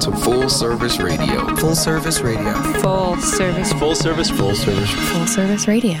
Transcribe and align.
tuned 0.00 0.14
into 0.14 0.24
Full 0.24 0.48
Service 0.48 0.98
Radio. 0.98 1.56
Full 1.56 1.74
Service 1.74 2.20
Radio. 2.20 2.52
Full 2.80 3.16
service. 3.16 3.72
Full 3.74 3.94
service, 3.94 4.30
full 4.30 4.54
service. 4.54 4.90
Full 4.90 5.26
service 5.26 5.68
radio. 5.68 6.00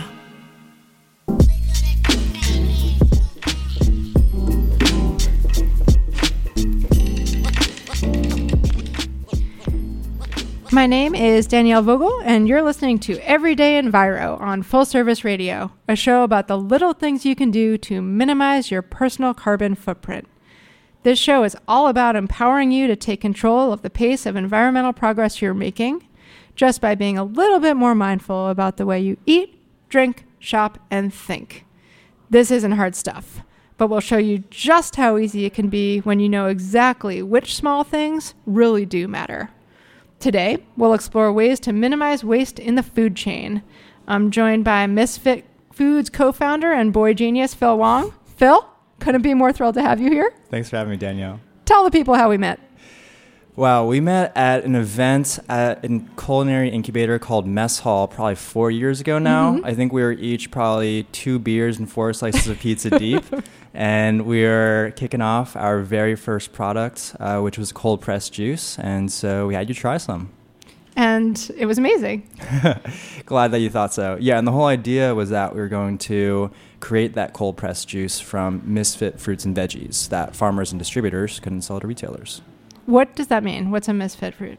My 10.72 10.86
name 10.86 11.16
is 11.16 11.48
Danielle 11.48 11.82
Vogel, 11.82 12.20
and 12.24 12.46
you're 12.46 12.62
listening 12.62 13.00
to 13.00 13.18
Everyday 13.18 13.80
Enviro 13.80 14.40
on 14.40 14.62
Full 14.62 14.84
Service 14.84 15.24
Radio, 15.24 15.72
a 15.88 15.96
show 15.96 16.22
about 16.22 16.46
the 16.46 16.56
little 16.56 16.92
things 16.92 17.26
you 17.26 17.34
can 17.34 17.50
do 17.50 17.76
to 17.78 18.00
minimize 18.00 18.70
your 18.70 18.80
personal 18.80 19.34
carbon 19.34 19.74
footprint. 19.74 20.28
This 21.02 21.18
show 21.18 21.44
is 21.44 21.56
all 21.66 21.88
about 21.88 22.14
empowering 22.14 22.72
you 22.72 22.86
to 22.86 22.96
take 22.96 23.22
control 23.22 23.72
of 23.72 23.80
the 23.80 23.88
pace 23.88 24.26
of 24.26 24.36
environmental 24.36 24.92
progress 24.92 25.40
you're 25.40 25.54
making 25.54 26.06
just 26.54 26.82
by 26.82 26.94
being 26.94 27.16
a 27.16 27.24
little 27.24 27.58
bit 27.58 27.74
more 27.74 27.94
mindful 27.94 28.48
about 28.48 28.76
the 28.76 28.84
way 28.84 29.00
you 29.00 29.16
eat, 29.24 29.58
drink, 29.88 30.26
shop, 30.38 30.78
and 30.90 31.12
think. 31.12 31.64
This 32.28 32.50
isn't 32.50 32.72
hard 32.72 32.94
stuff, 32.94 33.40
but 33.78 33.88
we'll 33.88 34.00
show 34.00 34.18
you 34.18 34.44
just 34.50 34.96
how 34.96 35.16
easy 35.16 35.46
it 35.46 35.54
can 35.54 35.70
be 35.70 36.00
when 36.00 36.20
you 36.20 36.28
know 36.28 36.48
exactly 36.48 37.22
which 37.22 37.56
small 37.56 37.82
things 37.82 38.34
really 38.44 38.84
do 38.84 39.08
matter. 39.08 39.48
Today, 40.18 40.58
we'll 40.76 40.92
explore 40.92 41.32
ways 41.32 41.58
to 41.60 41.72
minimize 41.72 42.22
waste 42.22 42.58
in 42.58 42.74
the 42.74 42.82
food 42.82 43.16
chain. 43.16 43.62
I'm 44.06 44.30
joined 44.30 44.64
by 44.64 44.86
Misfit 44.86 45.46
Foods 45.72 46.10
co 46.10 46.30
founder 46.30 46.72
and 46.72 46.92
boy 46.92 47.14
genius, 47.14 47.54
Phil 47.54 47.78
Wong. 47.78 48.12
Phil, 48.26 48.68
couldn't 49.00 49.22
be 49.22 49.34
more 49.34 49.52
thrilled 49.52 49.74
to 49.74 49.82
have 49.82 50.00
you 50.00 50.10
here. 50.10 50.32
Thanks 50.50 50.70
for 50.70 50.76
having 50.76 50.90
me, 50.90 50.96
Danielle. 50.96 51.40
Tell 51.64 51.84
the 51.84 51.90
people 51.90 52.14
how 52.14 52.30
we 52.30 52.38
met. 52.38 52.60
Wow, 53.56 53.84
we 53.86 54.00
met 54.00 54.34
at 54.36 54.64
an 54.64 54.74
event 54.74 55.38
at 55.48 55.84
a 55.84 56.00
culinary 56.16 56.70
incubator 56.70 57.18
called 57.18 57.46
Mess 57.46 57.80
Hall 57.80 58.06
probably 58.06 58.36
four 58.36 58.70
years 58.70 59.00
ago 59.00 59.18
now. 59.18 59.60
I 59.64 59.74
think 59.74 59.92
we 59.92 60.02
were 60.02 60.12
each 60.12 60.50
probably 60.50 61.02
two 61.12 61.38
beers 61.38 61.78
and 61.78 61.90
four 61.90 62.12
slices 62.12 62.46
of 62.48 62.58
pizza 62.58 62.90
deep. 62.98 63.24
And 63.72 64.26
we 64.26 64.42
were 64.42 64.92
kicking 64.96 65.20
off 65.20 65.54
our 65.54 65.80
very 65.80 66.16
first 66.16 66.52
product, 66.52 67.14
uh, 67.20 67.38
which 67.38 67.56
was 67.56 67.70
cold 67.70 68.00
pressed 68.00 68.32
juice. 68.32 68.76
And 68.80 69.12
so 69.12 69.46
we 69.46 69.54
had 69.54 69.68
you 69.68 69.76
try 69.76 69.96
some. 69.96 70.32
And 71.00 71.50
it 71.56 71.64
was 71.64 71.78
amazing. 71.78 72.28
Glad 73.24 73.52
that 73.52 73.60
you 73.60 73.70
thought 73.70 73.94
so. 73.94 74.18
Yeah, 74.20 74.36
and 74.36 74.46
the 74.46 74.52
whole 74.52 74.66
idea 74.66 75.14
was 75.14 75.30
that 75.30 75.54
we 75.54 75.60
were 75.62 75.68
going 75.68 75.96
to 75.96 76.50
create 76.80 77.14
that 77.14 77.32
cold 77.32 77.56
pressed 77.56 77.88
juice 77.88 78.20
from 78.20 78.60
misfit 78.66 79.18
fruits 79.18 79.46
and 79.46 79.56
veggies 79.56 80.10
that 80.10 80.36
farmers 80.36 80.72
and 80.72 80.78
distributors 80.78 81.40
couldn't 81.40 81.62
sell 81.62 81.80
to 81.80 81.86
retailers. 81.86 82.42
What 82.84 83.16
does 83.16 83.28
that 83.28 83.42
mean? 83.42 83.70
What's 83.70 83.88
a 83.88 83.94
misfit 83.94 84.34
fruit? 84.34 84.58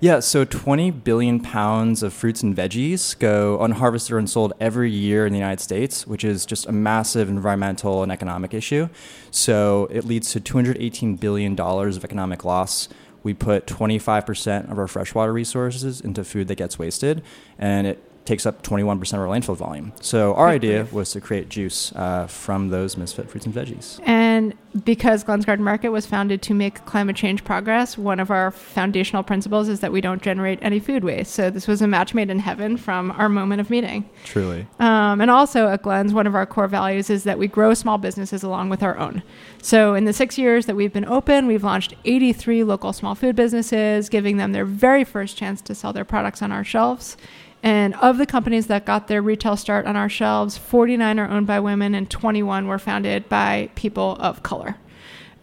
Yeah, 0.00 0.20
so 0.20 0.46
20 0.46 0.90
billion 0.90 1.38
pounds 1.38 2.02
of 2.02 2.14
fruits 2.14 2.42
and 2.42 2.56
veggies 2.56 3.16
go 3.18 3.58
unharvested 3.60 4.16
and 4.16 4.30
sold 4.30 4.54
every 4.58 4.90
year 4.90 5.26
in 5.26 5.32
the 5.34 5.38
United 5.38 5.60
States, 5.60 6.06
which 6.06 6.24
is 6.24 6.46
just 6.46 6.66
a 6.66 6.72
massive 6.72 7.28
environmental 7.28 8.02
and 8.02 8.10
economic 8.10 8.54
issue. 8.54 8.88
So 9.30 9.86
it 9.90 10.04
leads 10.04 10.32
to 10.32 10.40
$218 10.40 11.20
billion 11.20 11.60
of 11.60 12.04
economic 12.04 12.42
loss. 12.42 12.88
We 13.22 13.34
put 13.34 13.66
25% 13.66 14.70
of 14.70 14.78
our 14.78 14.88
freshwater 14.88 15.32
resources 15.32 16.00
into 16.00 16.24
food 16.24 16.48
that 16.48 16.56
gets 16.56 16.78
wasted, 16.78 17.22
and 17.58 17.86
it 17.86 18.11
takes 18.24 18.46
up 18.46 18.62
21% 18.62 19.00
of 19.14 19.20
our 19.20 19.26
landfill 19.26 19.56
volume. 19.56 19.92
So 20.00 20.34
our 20.34 20.48
idea 20.48 20.86
was 20.92 21.10
to 21.12 21.20
create 21.20 21.48
juice 21.48 21.92
uh, 21.96 22.26
from 22.26 22.68
those 22.68 22.96
misfit 22.96 23.28
fruits 23.28 23.46
and 23.46 23.54
veggies. 23.54 24.00
And 24.06 24.54
because 24.84 25.24
Glens 25.24 25.44
Garden 25.44 25.64
Market 25.64 25.90
was 25.90 26.06
founded 26.06 26.40
to 26.42 26.54
make 26.54 26.84
climate 26.86 27.16
change 27.16 27.44
progress, 27.44 27.98
one 27.98 28.20
of 28.20 28.30
our 28.30 28.50
foundational 28.50 29.22
principles 29.22 29.68
is 29.68 29.80
that 29.80 29.92
we 29.92 30.00
don't 30.00 30.22
generate 30.22 30.58
any 30.62 30.78
food 30.78 31.04
waste. 31.04 31.32
So 31.32 31.50
this 31.50 31.66
was 31.66 31.82
a 31.82 31.88
match 31.88 32.14
made 32.14 32.30
in 32.30 32.38
heaven 32.38 32.76
from 32.76 33.10
our 33.12 33.28
moment 33.28 33.60
of 33.60 33.70
meeting. 33.70 34.08
Truly. 34.24 34.66
Um, 34.78 35.20
and 35.20 35.30
also 35.30 35.68
at 35.68 35.82
Glens, 35.82 36.14
one 36.14 36.26
of 36.26 36.34
our 36.34 36.46
core 36.46 36.68
values 36.68 37.10
is 37.10 37.24
that 37.24 37.38
we 37.38 37.48
grow 37.48 37.74
small 37.74 37.98
businesses 37.98 38.42
along 38.42 38.70
with 38.70 38.82
our 38.82 38.96
own. 38.98 39.22
So 39.60 39.94
in 39.94 40.04
the 40.04 40.12
six 40.12 40.38
years 40.38 40.66
that 40.66 40.76
we've 40.76 40.92
been 40.92 41.04
open, 41.04 41.46
we've 41.46 41.64
launched 41.64 41.94
83 42.04 42.64
local 42.64 42.92
small 42.92 43.14
food 43.14 43.36
businesses, 43.36 44.08
giving 44.08 44.36
them 44.36 44.52
their 44.52 44.64
very 44.64 45.04
first 45.04 45.36
chance 45.36 45.60
to 45.62 45.74
sell 45.74 45.92
their 45.92 46.04
products 46.04 46.40
on 46.40 46.52
our 46.52 46.64
shelves. 46.64 47.16
And 47.62 47.94
of 47.96 48.18
the 48.18 48.26
companies 48.26 48.66
that 48.66 48.84
got 48.84 49.06
their 49.06 49.22
retail 49.22 49.56
start 49.56 49.86
on 49.86 49.94
our 49.94 50.08
shelves, 50.08 50.58
49 50.58 51.20
are 51.20 51.30
owned 51.30 51.46
by 51.46 51.60
women 51.60 51.94
and 51.94 52.10
21 52.10 52.66
were 52.66 52.78
founded 52.78 53.28
by 53.28 53.70
people 53.76 54.16
of 54.18 54.42
color. 54.42 54.76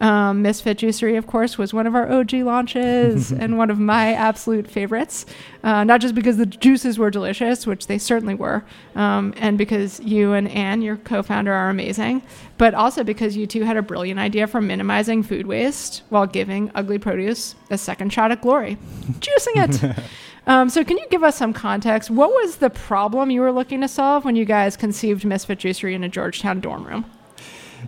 Um, 0.00 0.40
Misfit 0.40 0.78
Juicery, 0.78 1.18
of 1.18 1.26
course, 1.26 1.58
was 1.58 1.74
one 1.74 1.86
of 1.86 1.94
our 1.94 2.10
OG 2.10 2.32
launches 2.32 3.32
and 3.38 3.58
one 3.58 3.70
of 3.70 3.78
my 3.78 4.14
absolute 4.14 4.68
favorites. 4.68 5.26
Uh, 5.62 5.84
not 5.84 6.00
just 6.00 6.14
because 6.14 6.38
the 6.38 6.46
juices 6.46 6.98
were 6.98 7.10
delicious, 7.10 7.66
which 7.66 7.86
they 7.86 7.98
certainly 7.98 8.34
were, 8.34 8.64
um, 8.94 9.34
and 9.36 9.58
because 9.58 10.00
you 10.00 10.32
and 10.32 10.48
Anne, 10.48 10.80
your 10.80 10.96
co 10.96 11.22
founder, 11.22 11.52
are 11.52 11.68
amazing, 11.68 12.22
but 12.56 12.72
also 12.72 13.04
because 13.04 13.36
you 13.36 13.46
two 13.46 13.64
had 13.64 13.76
a 13.76 13.82
brilliant 13.82 14.18
idea 14.18 14.46
for 14.46 14.62
minimizing 14.62 15.22
food 15.22 15.46
waste 15.46 16.02
while 16.08 16.26
giving 16.26 16.70
ugly 16.74 16.98
produce 16.98 17.54
a 17.68 17.76
second 17.76 18.10
shot 18.10 18.30
at 18.30 18.40
glory, 18.40 18.78
juicing 19.20 19.56
it. 19.56 20.04
Um, 20.46 20.70
so, 20.70 20.82
can 20.82 20.96
you 20.96 21.06
give 21.10 21.22
us 21.22 21.36
some 21.36 21.52
context? 21.52 22.10
What 22.10 22.30
was 22.30 22.56
the 22.56 22.70
problem 22.70 23.30
you 23.30 23.42
were 23.42 23.52
looking 23.52 23.82
to 23.82 23.88
solve 23.88 24.24
when 24.24 24.36
you 24.36 24.46
guys 24.46 24.76
conceived 24.76 25.26
Misfit 25.26 25.58
Juicery 25.58 25.92
in 25.92 26.02
a 26.02 26.08
Georgetown 26.08 26.60
dorm 26.60 26.86
room? 26.86 27.04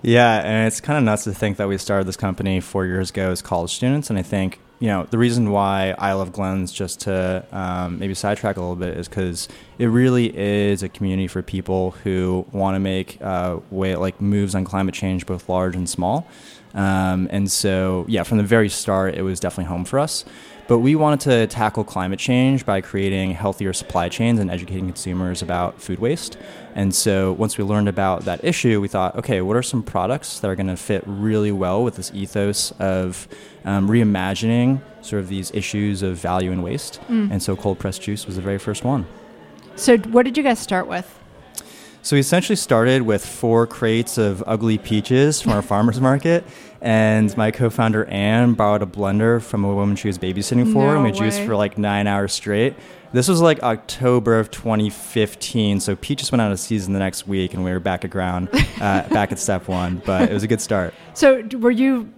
Yeah, 0.00 0.40
and 0.40 0.66
it's 0.66 0.80
kind 0.80 0.98
of 0.98 1.04
nuts 1.04 1.24
to 1.24 1.34
think 1.34 1.58
that 1.58 1.68
we 1.68 1.76
started 1.78 2.08
this 2.08 2.16
company 2.16 2.60
four 2.60 2.86
years 2.86 3.10
ago 3.10 3.30
as 3.30 3.42
college 3.42 3.70
students. 3.74 4.08
And 4.08 4.18
I 4.18 4.22
think, 4.22 4.58
you 4.78 4.88
know, 4.88 5.06
the 5.10 5.18
reason 5.18 5.50
why 5.50 5.94
I 5.98 6.14
love 6.14 6.32
Glens 6.32 6.72
just 6.72 7.00
to 7.00 7.44
um, 7.52 7.98
maybe 7.98 8.14
sidetrack 8.14 8.56
a 8.56 8.60
little 8.60 8.76
bit, 8.76 8.96
is 8.96 9.08
because 9.08 9.48
it 9.78 9.86
really 9.86 10.36
is 10.36 10.82
a 10.82 10.88
community 10.88 11.28
for 11.28 11.42
people 11.42 11.92
who 12.02 12.46
want 12.52 12.74
to 12.74 12.80
make 12.80 13.18
uh, 13.20 13.58
way 13.70 13.94
like 13.96 14.20
moves 14.20 14.54
on 14.54 14.64
climate 14.64 14.94
change, 14.94 15.26
both 15.26 15.48
large 15.48 15.76
and 15.76 15.88
small. 15.88 16.26
Um, 16.74 17.28
and 17.30 17.50
so, 17.50 18.06
yeah, 18.08 18.22
from 18.22 18.38
the 18.38 18.44
very 18.44 18.70
start, 18.70 19.14
it 19.14 19.22
was 19.22 19.38
definitely 19.38 19.68
home 19.68 19.84
for 19.84 19.98
us. 19.98 20.24
But 20.68 20.78
we 20.78 20.94
wanted 20.94 21.20
to 21.20 21.46
tackle 21.48 21.84
climate 21.84 22.18
change 22.18 22.64
by 22.64 22.80
creating 22.80 23.32
healthier 23.32 23.72
supply 23.72 24.08
chains 24.08 24.40
and 24.40 24.50
educating 24.50 24.86
consumers 24.86 25.42
about 25.42 25.82
food 25.82 25.98
waste. 25.98 26.38
And 26.74 26.94
so 26.94 27.32
once 27.32 27.58
we 27.58 27.64
learned 27.64 27.88
about 27.88 28.24
that 28.24 28.44
issue, 28.44 28.80
we 28.80 28.88
thought, 28.88 29.16
okay, 29.16 29.40
what 29.40 29.56
are 29.56 29.62
some 29.62 29.82
products 29.82 30.40
that 30.40 30.48
are 30.48 30.56
going 30.56 30.68
to 30.68 30.76
fit 30.76 31.02
really 31.06 31.52
well 31.52 31.84
with 31.84 31.96
this 31.96 32.10
ethos 32.14 32.72
of 32.78 33.28
um, 33.64 33.88
reimagining 33.88 34.80
sort 35.02 35.20
of 35.20 35.28
these 35.28 35.50
issues 35.52 36.02
of 36.02 36.16
value 36.16 36.50
and 36.50 36.62
waste? 36.62 37.00
And 37.32 37.42
so 37.42 37.56
cold 37.56 37.78
pressed 37.78 38.02
juice 38.02 38.26
was 38.26 38.36
the 38.36 38.42
very 38.42 38.58
first 38.58 38.84
one. 38.84 39.06
So, 39.76 39.98
what 39.98 40.24
did 40.24 40.36
you 40.36 40.42
guys 40.42 40.58
start 40.58 40.86
with? 40.86 41.18
So 42.04 42.16
we 42.16 42.20
essentially 42.20 42.56
started 42.56 43.02
with 43.02 43.24
four 43.24 43.64
crates 43.68 44.18
of 44.18 44.42
ugly 44.44 44.76
peaches 44.76 45.40
from 45.40 45.52
our 45.52 45.62
farmers 45.62 46.00
market, 46.10 46.44
and 46.80 47.34
my 47.36 47.52
co-founder 47.52 48.06
Anne 48.06 48.54
borrowed 48.54 48.82
a 48.82 48.86
blender 48.86 49.40
from 49.40 49.62
a 49.62 49.72
woman 49.72 49.94
she 49.94 50.08
was 50.08 50.18
babysitting 50.18 50.72
for, 50.72 50.86
No 50.86 50.94
and 50.96 51.04
we 51.04 51.12
juiced 51.12 51.42
for 51.42 51.54
like 51.54 51.78
nine 51.78 52.08
hours 52.08 52.32
straight. 52.32 52.74
This 53.12 53.28
was 53.28 53.40
like 53.40 53.62
October 53.62 54.38
of 54.38 54.50
2015, 54.50 55.78
so 55.78 55.94
peaches 55.94 56.32
went 56.32 56.40
out 56.40 56.50
of 56.50 56.58
season 56.58 56.92
the 56.92 56.98
next 56.98 57.28
week, 57.28 57.54
and 57.54 57.62
we 57.62 57.70
were 57.70 57.78
back 57.78 58.04
at 58.04 58.10
ground, 58.10 58.48
uh, 58.80 59.06
back 59.10 59.30
at 59.30 59.38
step 59.38 59.68
one. 59.68 60.02
But 60.04 60.30
it 60.30 60.32
was 60.32 60.42
a 60.42 60.48
good 60.48 60.62
start. 60.62 60.94
So, 61.14 61.42
were 61.58 61.70
you 61.70 62.10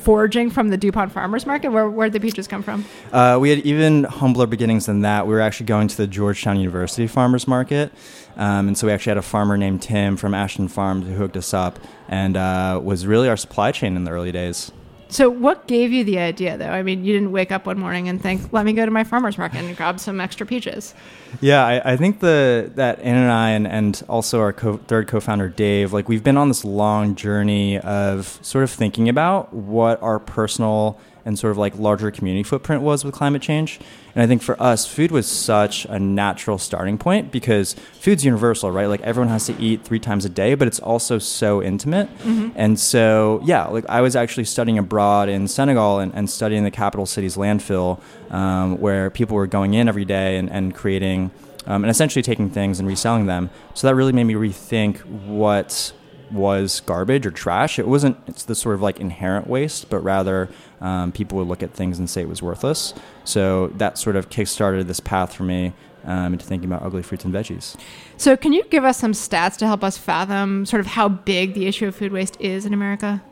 foraging 0.00 0.50
from 0.50 0.70
the 0.70 0.78
DuPont 0.78 1.12
Farmers 1.12 1.44
Market? 1.46 1.68
Where 1.68 1.90
where'd 1.90 2.14
the 2.14 2.20
peaches 2.20 2.48
come 2.48 2.62
from? 2.62 2.86
Uh, 3.12 3.38
we 3.38 3.50
had 3.50 3.58
even 3.60 4.04
humbler 4.04 4.46
beginnings 4.46 4.86
than 4.86 5.02
that. 5.02 5.26
We 5.26 5.34
were 5.34 5.42
actually 5.42 5.66
going 5.66 5.88
to 5.88 5.96
the 5.96 6.06
Georgetown 6.06 6.58
University 6.58 7.06
Farmers 7.06 7.46
Market. 7.46 7.92
Um, 8.38 8.68
and 8.68 8.78
so 8.78 8.86
we 8.86 8.92
actually 8.92 9.10
had 9.10 9.18
a 9.18 9.22
farmer 9.22 9.56
named 9.56 9.82
Tim 9.82 10.16
from 10.16 10.32
Ashton 10.32 10.68
Farms 10.68 11.06
who 11.06 11.14
hooked 11.14 11.36
us 11.36 11.52
up 11.52 11.78
and 12.08 12.36
uh, 12.36 12.80
was 12.82 13.06
really 13.06 13.28
our 13.28 13.36
supply 13.36 13.72
chain 13.72 13.96
in 13.96 14.04
the 14.04 14.12
early 14.12 14.32
days. 14.32 14.70
So, 15.10 15.30
what 15.30 15.66
gave 15.66 15.90
you 15.90 16.04
the 16.04 16.18
idea, 16.18 16.58
though? 16.58 16.68
I 16.68 16.82
mean, 16.82 17.02
you 17.02 17.14
didn't 17.14 17.32
wake 17.32 17.50
up 17.50 17.64
one 17.64 17.78
morning 17.78 18.10
and 18.10 18.22
think, 18.22 18.52
"Let 18.52 18.66
me 18.66 18.74
go 18.74 18.84
to 18.84 18.90
my 18.90 19.04
farmers 19.04 19.38
market 19.38 19.64
and 19.64 19.74
grab 19.74 19.98
some 19.98 20.20
extra 20.20 20.44
peaches." 20.44 20.94
Yeah, 21.40 21.64
I, 21.64 21.92
I 21.92 21.96
think 21.96 22.20
the 22.20 22.70
that 22.74 22.98
Ann 23.00 23.16
and 23.16 23.32
I 23.32 23.50
and, 23.50 23.66
and 23.66 24.02
also 24.06 24.40
our 24.40 24.52
co- 24.52 24.76
third 24.76 25.08
co-founder 25.08 25.48
Dave, 25.48 25.94
like 25.94 26.10
we've 26.10 26.22
been 26.22 26.36
on 26.36 26.48
this 26.48 26.62
long 26.62 27.14
journey 27.14 27.78
of 27.78 28.38
sort 28.42 28.64
of 28.64 28.70
thinking 28.70 29.08
about 29.08 29.54
what 29.54 30.00
our 30.02 30.18
personal 30.18 31.00
and 31.28 31.38
sort 31.38 31.50
of 31.50 31.58
like 31.58 31.78
larger 31.78 32.10
community 32.10 32.42
footprint 32.42 32.80
was 32.82 33.04
with 33.04 33.14
climate 33.14 33.42
change. 33.42 33.78
And 34.14 34.22
I 34.22 34.26
think 34.26 34.40
for 34.40 34.60
us, 34.60 34.86
food 34.86 35.10
was 35.10 35.26
such 35.26 35.84
a 35.84 35.98
natural 35.98 36.56
starting 36.56 36.96
point 36.96 37.30
because 37.30 37.74
food's 38.00 38.24
universal, 38.24 38.72
right? 38.72 38.86
Like 38.86 39.02
everyone 39.02 39.28
has 39.28 39.44
to 39.46 39.60
eat 39.60 39.84
three 39.84 40.00
times 40.00 40.24
a 40.24 40.30
day, 40.30 40.54
but 40.54 40.66
it's 40.66 40.80
also 40.80 41.18
so 41.18 41.62
intimate. 41.62 42.08
Mm-hmm. 42.20 42.52
And 42.56 42.80
so, 42.80 43.42
yeah, 43.44 43.66
like 43.66 43.84
I 43.90 44.00
was 44.00 44.16
actually 44.16 44.44
studying 44.44 44.78
abroad 44.78 45.28
in 45.28 45.46
Senegal 45.48 45.98
and, 45.98 46.14
and 46.14 46.30
studying 46.30 46.64
the 46.64 46.70
capital 46.70 47.04
city's 47.04 47.36
landfill, 47.36 48.00
um, 48.30 48.80
where 48.80 49.10
people 49.10 49.36
were 49.36 49.46
going 49.46 49.74
in 49.74 49.86
every 49.86 50.06
day 50.06 50.38
and, 50.38 50.50
and 50.50 50.74
creating 50.74 51.30
um, 51.66 51.84
and 51.84 51.90
essentially 51.90 52.22
taking 52.22 52.48
things 52.48 52.78
and 52.78 52.88
reselling 52.88 53.26
them. 53.26 53.50
So 53.74 53.86
that 53.86 53.94
really 53.94 54.12
made 54.12 54.24
me 54.24 54.34
rethink 54.34 55.04
what 55.26 55.92
was 56.30 56.80
garbage 56.80 57.26
or 57.26 57.30
trash. 57.30 57.78
It 57.78 57.88
wasn't 57.88 58.16
it's 58.26 58.44
the 58.44 58.54
sort 58.54 58.74
of 58.74 58.82
like 58.82 59.00
inherent 59.00 59.46
waste, 59.46 59.90
but 59.90 60.00
rather 60.00 60.48
um, 60.80 61.12
people 61.12 61.38
would 61.38 61.48
look 61.48 61.62
at 61.62 61.72
things 61.72 61.98
and 61.98 62.08
say 62.08 62.22
it 62.22 62.28
was 62.28 62.42
worthless. 62.42 62.94
So 63.24 63.68
that 63.76 63.98
sort 63.98 64.16
of 64.16 64.28
kickstarted 64.28 64.86
this 64.86 65.00
path 65.00 65.34
for 65.34 65.44
me 65.44 65.72
um, 66.04 66.32
into 66.32 66.44
thinking 66.44 66.68
about 66.68 66.82
ugly 66.82 67.02
fruits 67.02 67.24
and 67.24 67.34
veggies. 67.34 67.76
So, 68.16 68.36
can 68.36 68.52
you 68.52 68.64
give 68.64 68.84
us 68.84 68.96
some 68.96 69.12
stats 69.12 69.56
to 69.58 69.66
help 69.66 69.84
us 69.84 69.98
fathom 69.98 70.66
sort 70.66 70.80
of 70.80 70.86
how 70.86 71.08
big 71.08 71.54
the 71.54 71.66
issue 71.66 71.86
of 71.86 71.94
food 71.94 72.12
waste 72.12 72.36
is 72.40 72.64
in 72.64 72.72
America? 72.72 73.22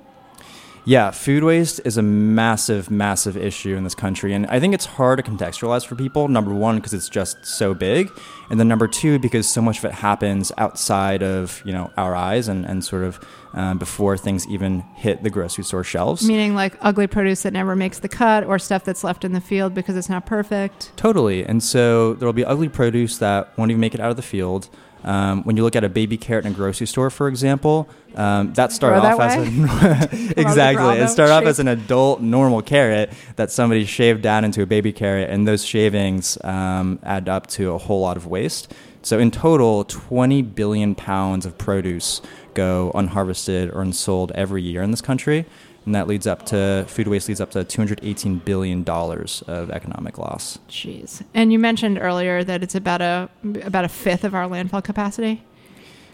Yeah, 0.88 1.10
food 1.10 1.42
waste 1.42 1.80
is 1.84 1.96
a 1.96 2.02
massive, 2.02 2.92
massive 2.92 3.36
issue 3.36 3.74
in 3.74 3.82
this 3.82 3.96
country. 3.96 4.32
And 4.32 4.46
I 4.46 4.60
think 4.60 4.72
it's 4.72 4.86
hard 4.86 5.16
to 5.16 5.28
contextualize 5.28 5.84
for 5.84 5.96
people. 5.96 6.28
Number 6.28 6.54
one, 6.54 6.76
because 6.76 6.94
it's 6.94 7.08
just 7.08 7.44
so 7.44 7.74
big. 7.74 8.08
And 8.50 8.60
then 8.60 8.68
number 8.68 8.86
two, 8.86 9.18
because 9.18 9.48
so 9.48 9.60
much 9.60 9.78
of 9.78 9.86
it 9.86 9.90
happens 9.90 10.52
outside 10.58 11.24
of, 11.24 11.60
you 11.64 11.72
know, 11.72 11.90
our 11.96 12.14
eyes 12.14 12.46
and, 12.46 12.64
and 12.64 12.84
sort 12.84 13.02
of 13.02 13.18
um, 13.54 13.78
before 13.78 14.16
things 14.16 14.46
even 14.46 14.82
hit 14.94 15.24
the 15.24 15.30
grocery 15.30 15.64
store 15.64 15.82
shelves. 15.82 16.24
Meaning 16.24 16.54
like 16.54 16.76
ugly 16.80 17.08
produce 17.08 17.42
that 17.42 17.52
never 17.52 17.74
makes 17.74 17.98
the 17.98 18.08
cut 18.08 18.44
or 18.44 18.56
stuff 18.60 18.84
that's 18.84 19.02
left 19.02 19.24
in 19.24 19.32
the 19.32 19.40
field 19.40 19.74
because 19.74 19.96
it's 19.96 20.08
not 20.08 20.24
perfect. 20.24 20.92
Totally. 20.96 21.44
And 21.44 21.64
so 21.64 22.14
there 22.14 22.26
will 22.26 22.32
be 22.32 22.44
ugly 22.44 22.68
produce 22.68 23.18
that 23.18 23.58
won't 23.58 23.72
even 23.72 23.80
make 23.80 23.94
it 23.94 24.00
out 24.00 24.10
of 24.10 24.16
the 24.16 24.22
field. 24.22 24.68
Um, 25.06 25.44
when 25.44 25.56
you 25.56 25.62
look 25.62 25.76
at 25.76 25.84
a 25.84 25.88
baby 25.88 26.18
carrot 26.18 26.44
in 26.44 26.52
a 26.52 26.54
grocery 26.54 26.88
store, 26.88 27.10
for 27.10 27.28
example, 27.28 27.88
um, 28.16 28.52
that 28.54 28.72
started 28.72 29.06
off 29.06 29.18
that 29.18 29.38
as 29.38 30.34
a, 30.34 30.36
exactly. 30.40 30.98
It 30.98 31.08
started 31.08 31.32
off 31.32 31.44
as 31.44 31.60
an 31.60 31.68
adult 31.68 32.20
normal 32.20 32.60
carrot 32.60 33.12
that 33.36 33.52
somebody 33.52 33.84
shaved 33.84 34.22
down 34.22 34.44
into 34.44 34.62
a 34.62 34.66
baby 34.66 34.92
carrot, 34.92 35.30
and 35.30 35.46
those 35.46 35.64
shavings 35.64 36.36
um, 36.42 36.98
add 37.04 37.28
up 37.28 37.46
to 37.48 37.70
a 37.72 37.78
whole 37.78 38.00
lot 38.00 38.16
of 38.16 38.26
waste. 38.26 38.74
So 39.02 39.20
in 39.20 39.30
total, 39.30 39.84
20 39.84 40.42
billion 40.42 40.96
pounds 40.96 41.46
of 41.46 41.56
produce 41.56 42.20
go 42.54 42.90
unharvested 42.92 43.70
or 43.72 43.82
unsold 43.82 44.32
every 44.32 44.62
year 44.62 44.82
in 44.82 44.90
this 44.90 45.00
country, 45.02 45.46
and 45.86 45.94
that 45.94 46.06
leads 46.06 46.26
up 46.26 46.44
to 46.46 46.84
food 46.88 47.08
waste 47.08 47.28
leads 47.28 47.40
up 47.40 47.52
to 47.52 47.64
218 47.64 48.38
billion 48.38 48.82
dollars 48.82 49.42
of 49.46 49.70
economic 49.70 50.18
loss. 50.18 50.58
Jeez. 50.68 51.22
And 51.32 51.52
you 51.52 51.58
mentioned 51.58 51.98
earlier 51.98 52.44
that 52.44 52.62
it's 52.62 52.74
about 52.74 53.00
a 53.00 53.30
about 53.64 53.84
a 53.84 53.88
fifth 53.88 54.24
of 54.24 54.34
our 54.34 54.46
landfill 54.48 54.84
capacity. 54.84 55.42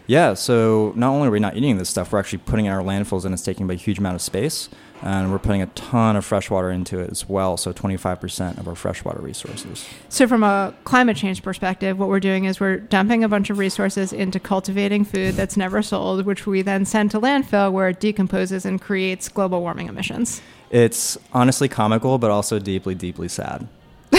Yeah, 0.07 0.33
so 0.33 0.91
not 0.95 1.09
only 1.09 1.27
are 1.29 1.31
we 1.31 1.39
not 1.39 1.55
eating 1.55 1.77
this 1.77 1.89
stuff, 1.89 2.11
we're 2.11 2.19
actually 2.19 2.39
putting 2.39 2.65
in 2.65 2.71
our 2.71 2.83
landfills 2.83 3.25
and 3.25 3.33
it's 3.33 3.43
taking 3.43 3.65
up 3.65 3.71
a 3.71 3.75
huge 3.75 3.99
amount 3.99 4.15
of 4.15 4.21
space. 4.21 4.69
And 5.01 5.33
we're 5.33 5.39
putting 5.39 5.61
a 5.61 5.65
ton 5.67 6.15
of 6.15 6.23
fresh 6.23 6.49
water 6.49 6.71
into 6.71 6.97
it 6.99 7.11
as 7.11 7.27
well. 7.27 7.57
So 7.57 7.73
25% 7.73 8.57
of 8.57 8.69
our 8.69 8.75
freshwater 8.75 9.21
resources. 9.21 9.85
So, 10.07 10.29
from 10.29 10.43
a 10.43 10.73
climate 10.85 11.17
change 11.17 11.43
perspective, 11.43 11.99
what 11.99 12.07
we're 12.07 12.21
doing 12.21 12.45
is 12.45 12.61
we're 12.61 12.77
dumping 12.77 13.21
a 13.21 13.27
bunch 13.27 13.49
of 13.49 13.57
resources 13.57 14.13
into 14.13 14.39
cultivating 14.39 15.03
food 15.03 15.35
that's 15.35 15.57
never 15.57 15.81
sold, 15.81 16.25
which 16.25 16.47
we 16.47 16.61
then 16.61 16.85
send 16.85 17.11
to 17.11 17.19
landfill 17.19 17.73
where 17.73 17.89
it 17.89 17.99
decomposes 17.99 18.65
and 18.65 18.79
creates 18.79 19.27
global 19.27 19.59
warming 19.59 19.89
emissions. 19.89 20.41
It's 20.69 21.17
honestly 21.33 21.67
comical, 21.67 22.17
but 22.17 22.31
also 22.31 22.57
deeply, 22.57 22.95
deeply 22.95 23.27
sad. 23.27 23.67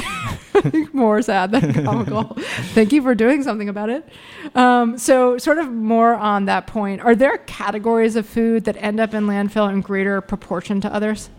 more 0.93 1.22
sad 1.22 1.50
than 1.52 1.84
comical. 1.84 2.37
Thank 2.75 2.93
you 2.93 3.02
for 3.02 3.14
doing 3.14 3.43
something 3.43 3.69
about 3.69 3.90
it. 3.90 4.08
Um, 4.55 4.99
so, 4.99 5.38
sort 5.38 5.58
of 5.58 5.70
more 5.70 6.14
on 6.14 6.44
that 6.46 6.66
point, 6.66 7.00
are 7.02 7.14
there 7.14 7.38
categories 7.38 8.16
of 8.16 8.26
food 8.26 8.64
that 8.64 8.76
end 8.78 9.00
up 9.00 9.14
in 9.14 9.26
landfill 9.26 9.70
in 9.70 9.81
greater 9.81 10.20
proportion 10.20 10.81
to 10.82 10.93
others? 10.94 11.31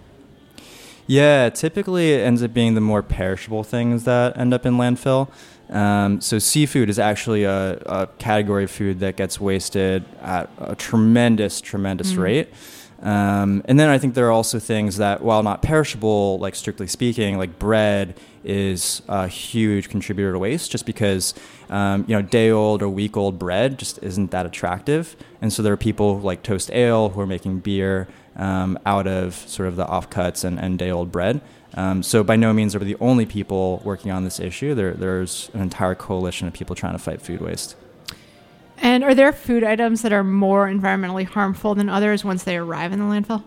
Yeah, 1.07 1.49
typically 1.49 2.13
it 2.13 2.21
ends 2.25 2.41
up 2.41 2.53
being 2.53 2.73
the 2.73 2.81
more 2.81 3.03
perishable 3.03 3.63
things 3.63 4.05
that 4.05 4.37
end 4.37 4.53
up 4.53 4.65
in 4.65 4.73
landfill. 4.75 5.29
Um, 5.69 6.19
so 6.21 6.39
seafood 6.39 6.89
is 6.89 6.97
actually 6.99 7.43
a, 7.43 7.77
a 7.85 8.07
category 8.17 8.63
of 8.63 8.71
food 8.71 8.99
that 9.01 9.15
gets 9.15 9.39
wasted 9.39 10.03
at 10.21 10.49
a 10.59 10.75
tremendous, 10.75 11.61
tremendous 11.61 12.13
Mm. 12.13 12.17
rate. 12.17 12.53
Um, 13.01 13.61
and 13.65 13.79
then 13.79 13.89
I 13.89 13.97
think 13.97 14.13
there 14.13 14.27
are 14.27 14.31
also 14.31 14.57
things 14.59 14.97
that, 14.97 15.21
while 15.21 15.43
not 15.43 15.61
perishable, 15.61 16.39
like 16.39 16.55
strictly 16.55 16.87
speaking, 16.87 17.37
like 17.37 17.59
bread 17.59 18.17
is 18.43 19.01
a 19.07 19.27
huge 19.27 19.89
contributor 19.89 20.31
to 20.33 20.39
waste, 20.39 20.71
just 20.71 20.85
because 20.85 21.33
um, 21.69 22.05
you 22.07 22.15
know 22.15 22.21
day 22.21 22.51
old 22.51 22.81
or 22.81 22.89
week 22.89 23.17
old 23.17 23.37
bread 23.37 23.77
just 23.77 24.01
isn't 24.01 24.31
that 24.31 24.45
attractive. 24.45 25.15
And 25.41 25.51
so 25.51 25.61
there 25.61 25.73
are 25.73 25.77
people 25.77 26.19
like 26.19 26.43
Toast 26.43 26.71
Ale 26.71 27.09
who 27.09 27.21
are 27.21 27.27
making 27.27 27.59
beer 27.59 28.07
um, 28.35 28.77
out 28.85 29.07
of 29.07 29.33
sort 29.33 29.67
of 29.67 29.75
the 29.75 29.85
offcuts 29.85 30.43
and, 30.43 30.59
and 30.59 30.79
day 30.79 30.91
old 30.91 31.11
bread. 31.11 31.41
Um, 31.73 32.03
so 32.03 32.23
by 32.23 32.37
no 32.37 32.53
means 32.53 32.73
are 32.75 32.79
we 32.79 32.85
the 32.85 32.97
only 33.01 33.25
people 33.25 33.81
working 33.83 34.11
on 34.11 34.23
this 34.23 34.39
issue. 34.39 34.73
There, 34.73 34.93
there's 34.93 35.49
an 35.53 35.61
entire 35.61 35.95
coalition 35.95 36.47
of 36.47 36.53
people 36.53 36.75
trying 36.75 36.93
to 36.93 36.99
fight 36.99 37.21
food 37.21 37.41
waste. 37.41 37.75
And 38.77 39.03
are 39.03 39.15
there 39.15 39.31
food 39.31 39.63
items 39.63 40.01
that 40.01 40.11
are 40.13 40.23
more 40.23 40.67
environmentally 40.67 41.25
harmful 41.25 41.75
than 41.75 41.89
others 41.89 42.23
once 42.23 42.43
they 42.43 42.57
arrive 42.57 42.91
in 42.91 42.99
the 42.99 43.05
landfill? 43.05 43.43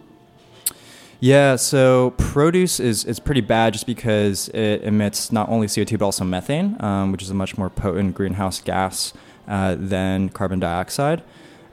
Yeah, 1.20 1.56
so 1.56 2.10
produce 2.16 2.78
is, 2.78 3.04
is 3.04 3.18
pretty 3.18 3.40
bad 3.40 3.72
just 3.72 3.86
because 3.86 4.48
it 4.50 4.82
emits 4.84 5.32
not 5.32 5.48
only 5.48 5.66
CO2 5.66 5.98
but 5.98 6.04
also 6.04 6.24
methane, 6.24 6.76
um, 6.80 7.10
which 7.10 7.22
is 7.22 7.30
a 7.30 7.34
much 7.34 7.58
more 7.58 7.68
potent 7.68 8.14
greenhouse 8.14 8.60
gas 8.60 9.12
uh, 9.48 9.74
than 9.78 10.28
carbon 10.28 10.60
dioxide. 10.60 11.22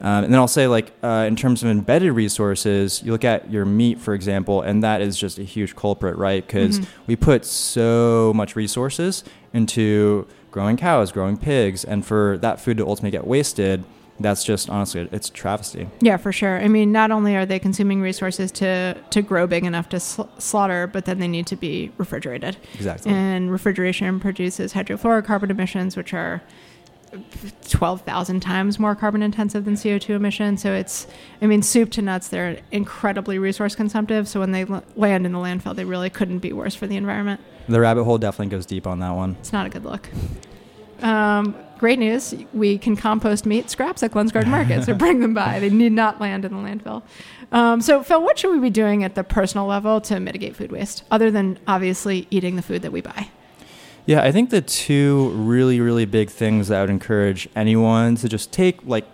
Um, 0.02 0.26
and 0.26 0.34
then 0.34 0.40
I'll 0.40 0.48
say, 0.48 0.68
like, 0.68 0.92
uh, 1.04 1.26
in 1.28 1.36
terms 1.38 1.64
of 1.64 1.70
embedded 1.70 2.12
resources, 2.12 3.02
you 3.04 3.12
look 3.14 3.24
at 3.24 3.50
your 3.50 3.66
meat, 3.66 3.98
for 4.00 4.14
example, 4.14 4.62
and 4.62 4.84
that 4.84 5.02
is 5.02 5.18
just 5.18 5.40
a 5.40 5.44
huge 5.44 5.76
culprit, 5.76 6.18
right? 6.18 6.46
Because 6.46 6.80
Mhm. 6.80 6.86
we 7.08 7.16
put 7.16 7.46
so 7.46 8.34
much 8.36 8.56
resources 8.58 9.24
into 9.54 10.28
growing 10.56 10.78
cows, 10.78 11.12
growing 11.12 11.36
pigs, 11.36 11.84
and 11.84 12.06
for 12.06 12.38
that 12.38 12.62
food 12.62 12.78
to 12.78 12.88
ultimately 12.88 13.12
get 13.12 13.28
wasted, 13.28 13.84
that's 14.22 14.42
just 14.46 14.70
honestly, 14.70 15.06
it's 15.12 15.28
a 15.28 15.34
travesty. 15.34 15.90
Yeah, 16.00 16.16
for 16.16 16.32
sure. 16.32 16.62
I 16.62 16.70
mean, 16.70 16.94
not 16.94 17.12
only 17.12 17.36
are 17.36 17.46
they 17.46 17.60
consuming 17.60 18.00
resources 18.02 18.54
to 18.54 18.96
to 19.10 19.22
grow 19.22 19.46
big 19.48 19.66
enough 19.66 19.90
to 19.90 20.00
sl- 20.00 20.30
slaughter, 20.38 20.88
but 20.88 21.04
then 21.04 21.20
they 21.20 21.28
need 21.28 21.46
to 21.48 21.58
be 21.58 21.92
refrigerated. 21.98 22.56
Exactly. 22.76 23.12
And 23.12 23.52
refrigeration 23.52 24.22
produces 24.22 24.72
hydrofluorocarbon 24.74 25.50
emissions, 25.50 25.98
which 25.98 26.14
are 26.14 26.42
12,000 27.70 28.40
times 28.40 28.80
more 28.80 28.96
carbon 28.96 29.22
intensive 29.22 29.66
than 29.66 29.76
CO2 29.76 30.10
emissions. 30.16 30.62
So 30.62 30.74
it's, 30.74 31.08
I 31.42 31.48
mean, 31.48 31.62
soup 31.62 31.92
to 31.92 32.02
nuts, 32.02 32.28
they're 32.30 32.60
incredibly 32.72 33.38
resource 33.40 33.76
consumptive. 33.76 34.28
So 34.28 34.40
when 34.40 34.52
they 34.52 34.64
l- 34.64 34.84
land 34.96 35.26
in 35.26 35.32
the 35.34 35.38
landfill, 35.40 35.76
they 35.76 35.86
really 35.86 36.10
couldn't 36.10 36.40
be 36.40 36.52
worse 36.54 36.76
for 36.76 36.88
the 36.88 36.96
environment. 36.98 37.40
the 37.68 37.80
rabbit 37.80 38.04
hole 38.06 38.18
definitely 38.18 38.52
goes 38.56 38.66
deep 38.66 38.86
on 38.88 39.00
that 39.00 39.12
one. 39.12 39.36
It's 39.40 39.54
not 39.54 39.66
a 39.66 39.70
good 39.70 39.84
look. 39.86 40.10
Um, 41.02 41.56
great 41.78 42.00
news. 42.00 42.34
We 42.54 42.78
can 42.78 42.96
compost 42.96 43.46
meat 43.46 43.70
scraps 43.70 44.02
at 44.04 44.12
Glens 44.12 44.32
Garden 44.32 44.52
Market, 44.52 44.84
so 44.86 44.94
bring 44.94 45.20
them 45.20 45.34
by. 45.34 45.60
They 45.60 45.70
need 45.70 45.92
not 45.92 46.22
land 46.22 46.46
in 46.46 46.52
the 46.54 46.58
landfill. 46.58 47.04
Um, 47.52 47.82
so, 47.82 48.04
Phil, 48.04 48.22
what 48.22 48.40
should 48.40 48.52
we 48.52 48.60
be 48.60 48.70
doing 48.70 49.04
at 49.04 49.16
the 49.16 49.24
personal 49.24 49.66
level 49.66 50.02
to 50.02 50.20
mitigate 50.20 50.56
food 50.56 50.72
waste, 50.72 51.04
other 51.12 51.30
than 51.32 51.60
obviously 51.68 52.28
eating 52.32 52.56
the 52.56 52.62
food 52.62 52.82
that 52.82 52.92
we 52.92 53.02
buy? 53.02 53.30
Yeah, 54.06 54.22
I 54.22 54.32
think 54.32 54.52
the 54.52 54.62
two 54.62 55.30
really, 55.30 55.80
really 55.80 56.06
big 56.06 56.30
things 56.30 56.68
that 56.68 56.78
I 56.78 56.82
would 56.82 56.90
encourage 56.90 57.50
anyone 57.56 58.16
to 58.18 58.30
just 58.30 58.52
take, 58.52 58.86
like, 58.86 59.06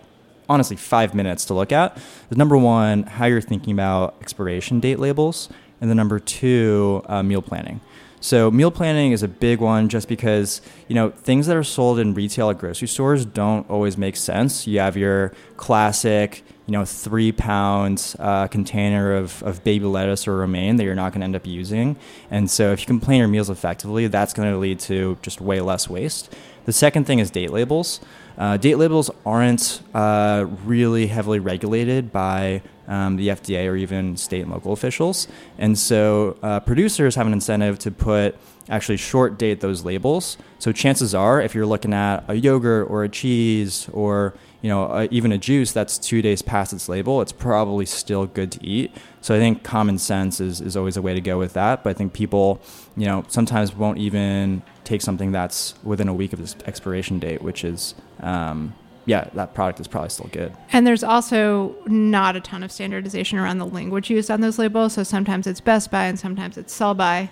honestly, 0.49 0.75
five 0.75 1.15
minutes 1.15 1.45
to 1.45 1.53
look 1.53 1.71
at 1.71 1.97
is 2.29 2.37
number 2.37 2.57
one, 2.57 3.03
how 3.03 3.25
you're 3.25 3.41
thinking 3.41 3.73
about 3.73 4.15
expiration 4.21 4.81
date 4.81 4.99
labels, 4.99 5.47
and 5.81 5.89
then 5.89 5.97
number 5.97 6.19
two, 6.19 7.03
uh, 7.07 7.21
meal 7.23 7.41
planning. 7.41 7.81
So 8.23 8.51
meal 8.51 8.69
planning 8.69 9.13
is 9.13 9.23
a 9.23 9.27
big 9.27 9.59
one 9.59 9.89
just 9.89 10.07
because, 10.07 10.61
you 10.87 10.93
know, 10.93 11.09
things 11.09 11.47
that 11.47 11.57
are 11.57 11.63
sold 11.63 11.97
in 11.97 12.13
retail 12.13 12.51
at 12.51 12.59
grocery 12.59 12.87
stores 12.87 13.25
don't 13.25 13.67
always 13.67 13.97
make 13.97 14.15
sense. 14.15 14.67
You 14.67 14.79
have 14.79 14.95
your 14.95 15.33
classic, 15.57 16.43
you 16.67 16.71
know, 16.71 16.85
three 16.85 17.31
pound 17.31 18.15
uh, 18.19 18.47
container 18.47 19.15
of, 19.15 19.41
of 19.41 19.63
baby 19.63 19.85
lettuce 19.85 20.27
or 20.27 20.37
romaine 20.37 20.75
that 20.75 20.83
you're 20.83 20.93
not 20.93 21.13
going 21.13 21.21
to 21.21 21.25
end 21.25 21.35
up 21.35 21.47
using. 21.47 21.97
And 22.29 22.49
so 22.49 22.71
if 22.71 22.81
you 22.81 22.85
can 22.85 22.99
plan 22.99 23.17
your 23.17 23.27
meals 23.27 23.49
effectively, 23.49 24.05
that's 24.05 24.33
going 24.33 24.51
to 24.51 24.57
lead 24.59 24.79
to 24.81 25.17
just 25.23 25.41
way 25.41 25.59
less 25.59 25.89
waste. 25.89 26.31
The 26.65 26.73
second 26.73 27.05
thing 27.05 27.17
is 27.17 27.31
date 27.31 27.49
labels. 27.49 28.01
Uh, 28.37 28.57
date 28.57 28.75
labels 28.75 29.09
aren't 29.25 29.81
uh, 29.95 30.45
really 30.63 31.07
heavily 31.07 31.39
regulated 31.39 32.11
by 32.11 32.61
um, 32.91 33.15
the 33.15 33.29
FDA, 33.29 33.71
or 33.71 33.77
even 33.77 34.17
state 34.17 34.41
and 34.41 34.51
local 34.51 34.73
officials. 34.73 35.29
And 35.57 35.79
so 35.79 36.37
uh, 36.43 36.59
producers 36.59 37.15
have 37.15 37.25
an 37.25 37.31
incentive 37.31 37.79
to 37.79 37.91
put 37.91 38.35
actually 38.69 38.97
short 38.97 39.37
date 39.37 39.61
those 39.61 39.85
labels. 39.85 40.37
So 40.59 40.73
chances 40.73 41.15
are, 41.15 41.41
if 41.41 41.55
you're 41.55 41.65
looking 41.65 41.93
at 41.93 42.25
a 42.27 42.35
yogurt 42.35 42.89
or 42.89 43.05
a 43.05 43.09
cheese 43.09 43.87
or 43.93 44.33
you 44.61 44.69
know 44.69 44.83
uh, 44.83 45.07
even 45.09 45.31
a 45.31 45.37
juice 45.37 45.71
that's 45.71 45.97
two 45.97 46.21
days 46.21 46.41
past 46.41 46.73
its 46.73 46.89
label, 46.89 47.21
it's 47.21 47.31
probably 47.31 47.85
still 47.85 48.25
good 48.25 48.51
to 48.51 48.65
eat. 48.65 48.91
So 49.21 49.33
I 49.33 49.39
think 49.39 49.63
common 49.63 49.97
sense 49.97 50.41
is, 50.41 50.59
is 50.59 50.75
always 50.75 50.97
a 50.97 51.01
way 51.01 51.13
to 51.13 51.21
go 51.21 51.37
with 51.37 51.53
that. 51.53 51.85
But 51.85 51.91
I 51.91 51.93
think 51.93 52.11
people, 52.11 52.59
you 52.97 53.05
know, 53.05 53.23
sometimes 53.29 53.73
won't 53.73 53.99
even 53.99 54.63
take 54.83 55.01
something 55.01 55.31
that's 55.31 55.75
within 55.83 56.09
a 56.09 56.13
week 56.13 56.33
of 56.33 56.41
its 56.41 56.57
expiration 56.65 57.19
date, 57.19 57.41
which 57.41 57.63
is 57.63 57.95
um, 58.19 58.73
yeah, 59.05 59.29
that 59.33 59.53
product 59.53 59.79
is 59.79 59.87
probably 59.87 60.09
still 60.09 60.29
good. 60.31 60.53
And 60.71 60.85
there's 60.85 61.03
also 61.03 61.75
not 61.87 62.35
a 62.35 62.41
ton 62.41 62.63
of 62.63 62.71
standardization 62.71 63.39
around 63.39 63.57
the 63.57 63.65
language 63.65 64.09
used 64.09 64.29
on 64.29 64.41
those 64.41 64.59
labels. 64.59 64.93
So 64.93 65.03
sometimes 65.03 65.47
it's 65.47 65.61
best 65.61 65.91
by 65.91 66.05
and 66.05 66.19
sometimes 66.19 66.57
it's 66.57 66.73
sell 66.73 66.93
by 66.93 67.29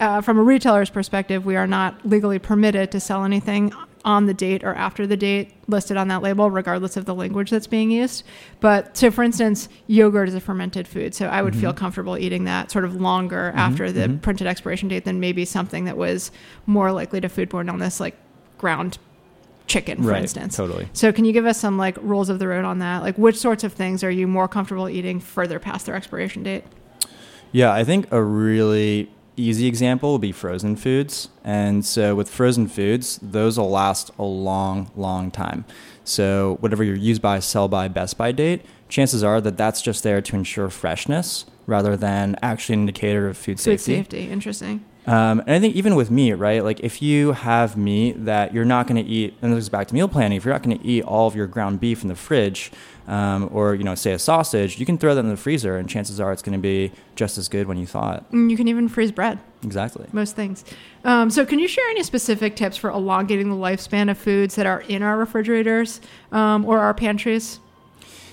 uh, 0.00 0.20
from 0.20 0.38
a 0.38 0.42
retailer's 0.42 0.90
perspective, 0.90 1.44
we 1.46 1.56
are 1.56 1.66
not 1.66 2.06
legally 2.06 2.38
permitted 2.38 2.90
to 2.92 3.00
sell 3.00 3.24
anything 3.24 3.72
on 4.04 4.26
the 4.26 4.34
date 4.34 4.62
or 4.62 4.72
after 4.74 5.06
the 5.06 5.16
date 5.16 5.52
listed 5.66 5.96
on 5.96 6.08
that 6.08 6.22
label, 6.22 6.50
regardless 6.50 6.96
of 6.96 7.06
the 7.06 7.14
language 7.14 7.50
that's 7.50 7.66
being 7.66 7.90
used. 7.90 8.22
But 8.60 8.96
so, 8.96 9.10
for 9.10 9.24
instance, 9.24 9.68
yogurt 9.88 10.28
is 10.28 10.34
a 10.34 10.40
fermented 10.40 10.86
food, 10.86 11.14
so 11.14 11.26
I 11.26 11.42
would 11.42 11.54
mm-hmm. 11.54 11.62
feel 11.62 11.72
comfortable 11.72 12.16
eating 12.16 12.44
that 12.44 12.70
sort 12.70 12.84
of 12.84 13.00
longer 13.00 13.48
mm-hmm. 13.48 13.58
after 13.58 13.90
the 13.90 14.02
mm-hmm. 14.02 14.18
printed 14.18 14.46
expiration 14.46 14.88
date 14.88 15.04
than 15.04 15.18
maybe 15.18 15.44
something 15.44 15.86
that 15.86 15.96
was 15.96 16.30
more 16.66 16.92
likely 16.92 17.20
to 17.20 17.28
foodborne 17.28 17.68
illness, 17.68 17.98
like 17.98 18.16
ground 18.58 18.98
chicken, 19.66 20.02
for 20.02 20.10
right, 20.10 20.22
instance. 20.22 20.56
Totally. 20.56 20.88
So, 20.92 21.12
can 21.12 21.24
you 21.24 21.32
give 21.32 21.46
us 21.46 21.58
some 21.58 21.78
like 21.78 21.96
rules 22.00 22.28
of 22.28 22.38
the 22.38 22.48
road 22.48 22.64
on 22.64 22.78
that? 22.80 23.02
Like, 23.02 23.18
which 23.18 23.36
sorts 23.36 23.64
of 23.64 23.72
things 23.72 24.02
are 24.04 24.10
you 24.10 24.26
more 24.26 24.48
comfortable 24.48 24.88
eating 24.88 25.20
further 25.20 25.58
past 25.58 25.86
their 25.86 25.94
expiration 25.94 26.42
date? 26.42 26.64
Yeah, 27.52 27.72
I 27.72 27.84
think 27.84 28.10
a 28.12 28.22
really 28.22 29.10
easy 29.36 29.66
example 29.66 30.12
would 30.12 30.20
be 30.20 30.32
frozen 30.32 30.76
foods. 30.76 31.28
And 31.44 31.84
so 31.84 32.14
with 32.14 32.28
frozen 32.28 32.68
foods, 32.68 33.18
those 33.22 33.58
will 33.58 33.70
last 33.70 34.10
a 34.18 34.24
long, 34.24 34.90
long 34.96 35.30
time. 35.30 35.64
So 36.04 36.56
whatever 36.60 36.82
your 36.84 36.96
use 36.96 37.18
by, 37.18 37.40
sell 37.40 37.68
by, 37.68 37.88
best 37.88 38.16
by 38.16 38.32
date, 38.32 38.64
chances 38.88 39.22
are 39.22 39.40
that 39.40 39.56
that's 39.56 39.82
just 39.82 40.02
there 40.02 40.20
to 40.22 40.36
ensure 40.36 40.70
freshness 40.70 41.46
rather 41.66 41.96
than 41.96 42.36
actually 42.42 42.74
an 42.74 42.80
indicator 42.80 43.28
of 43.28 43.36
food, 43.36 43.58
food 43.58 43.80
safety. 43.80 43.96
safety, 43.96 44.30
interesting. 44.30 44.84
Um, 45.06 45.40
and 45.40 45.50
I 45.52 45.60
think 45.60 45.76
even 45.76 45.94
with 45.94 46.10
meat, 46.10 46.34
right? 46.34 46.64
Like 46.64 46.80
if 46.80 47.00
you 47.00 47.32
have 47.32 47.76
meat 47.76 48.24
that 48.24 48.52
you're 48.52 48.64
not 48.64 48.88
going 48.88 49.02
to 49.02 49.08
eat, 49.08 49.34
and 49.40 49.52
this 49.52 49.58
goes 49.58 49.68
back 49.68 49.86
to 49.88 49.94
meal 49.94 50.08
planning, 50.08 50.36
if 50.36 50.44
you're 50.44 50.54
not 50.54 50.62
going 50.62 50.78
to 50.78 50.84
eat 50.84 51.04
all 51.04 51.28
of 51.28 51.36
your 51.36 51.46
ground 51.46 51.78
beef 51.78 52.02
in 52.02 52.08
the 52.08 52.16
fridge, 52.16 52.72
um, 53.06 53.48
or 53.52 53.74
you 53.74 53.84
know, 53.84 53.94
say 53.94 54.12
a 54.12 54.18
sausage, 54.18 54.80
you 54.80 54.86
can 54.86 54.98
throw 54.98 55.14
that 55.14 55.20
in 55.20 55.28
the 55.28 55.36
freezer, 55.36 55.76
and 55.76 55.88
chances 55.88 56.18
are 56.18 56.32
it's 56.32 56.42
going 56.42 56.58
to 56.58 56.62
be 56.62 56.90
just 57.14 57.38
as 57.38 57.48
good 57.48 57.68
when 57.68 57.78
you 57.78 57.86
thaw 57.86 58.14
it. 58.16 58.24
And 58.32 58.50
you 58.50 58.56
can 58.56 58.66
even 58.66 58.88
freeze 58.88 59.12
bread. 59.12 59.38
Exactly. 59.62 60.06
Most 60.12 60.34
things. 60.34 60.64
Um, 61.04 61.30
so, 61.30 61.46
can 61.46 61.60
you 61.60 61.68
share 61.68 61.88
any 61.90 62.02
specific 62.02 62.56
tips 62.56 62.76
for 62.76 62.90
elongating 62.90 63.48
the 63.48 63.56
lifespan 63.56 64.10
of 64.10 64.18
foods 64.18 64.56
that 64.56 64.66
are 64.66 64.80
in 64.82 65.02
our 65.02 65.16
refrigerators 65.16 66.00
um, 66.32 66.64
or 66.64 66.78
our 66.78 66.94
pantries? 66.94 67.60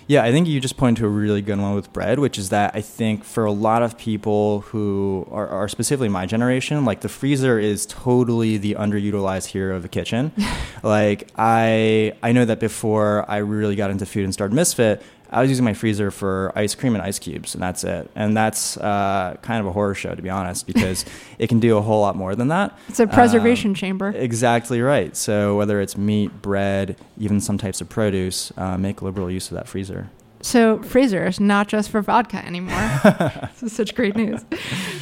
Yeah, 0.08 0.24
I 0.24 0.32
think 0.32 0.48
you 0.48 0.60
just 0.60 0.76
pointed 0.76 1.02
to 1.02 1.06
a 1.06 1.10
really 1.10 1.42
good 1.42 1.60
one 1.60 1.76
with 1.76 1.94
bread, 1.94 2.20
which 2.20 2.38
is 2.38 2.50
that 2.50 2.76
I 2.76 2.82
think 2.82 3.24
for 3.24 3.46
a 3.46 3.52
lot 3.52 3.84
of 3.84 3.98
people 3.98 4.62
who 4.62 5.28
are, 5.32 5.48
are 5.48 5.68
specifically 5.68 6.10
my 6.10 6.26
generation, 6.26 6.84
like 6.84 7.02
the 7.02 7.10
freezer 7.10 7.58
is 7.58 7.86
totally 7.86 8.58
the 8.58 8.76
underutilized 8.76 9.48
hero 9.48 9.76
of 9.76 9.82
the 9.82 9.90
kitchen. 9.90 10.32
like 10.84 11.30
I, 11.38 12.14
I 12.22 12.34
know 12.34 12.46
that 12.46 12.60
before 12.60 13.26
I 13.30 13.38
really 13.38 13.76
got 13.76 13.92
into 13.92 14.06
food 14.06 14.26
and 14.26 14.34
started 14.34 14.54
Misfit, 14.54 15.02
I 15.34 15.42
was 15.42 15.50
using 15.50 15.66
my 15.66 15.74
freezer 15.74 16.12
for 16.12 16.52
ice 16.56 16.76
cream 16.76 16.94
and 16.94 17.02
ice 17.02 17.18
cubes, 17.18 17.56
and 17.56 17.64
that's 17.64 17.84
it. 17.84 18.10
And 18.16 18.38
that's 18.38 18.78
uh, 18.78 19.36
kind 19.42 19.60
of 19.60 19.66
a 19.66 19.72
horror 19.72 19.96
show, 19.96 20.14
to 20.14 20.22
be 20.22 20.30
honest, 20.30 20.68
because 20.68 21.06
it 21.40 21.48
can 21.48 21.60
do 21.60 21.78
a 21.78 21.82
whole 21.82 22.02
lot 22.02 22.16
more 22.16 22.36
than 22.36 22.50
that. 22.50 22.78
It's 22.88 23.00
a 23.00 23.08
preservation 23.08 23.72
um, 23.72 23.76
chamber. 23.76 24.14
Exactly 24.16 24.82
right. 24.82 25.16
So 25.18 25.58
whether 25.58 25.82
it's 25.82 25.98
meat, 25.98 26.42
bread, 26.42 26.98
even 27.18 27.42
some 27.42 27.58
types 27.58 27.82
of 27.82 27.90
produce, 27.90 28.54
uh, 28.58 28.78
make 28.78 29.02
liberal 29.02 29.30
use 29.30 29.50
of 29.50 29.56
that 29.58 29.68
freezer. 29.68 30.10
So 30.44 30.84
freezers, 30.84 31.40
not 31.40 31.70
just 31.70 31.90
for 31.90 32.02
vodka 32.02 32.46
anymore. 32.46 32.78
this 33.04 33.64
is 33.64 33.72
such 33.72 33.96
great 33.96 34.16
news. 34.16 34.44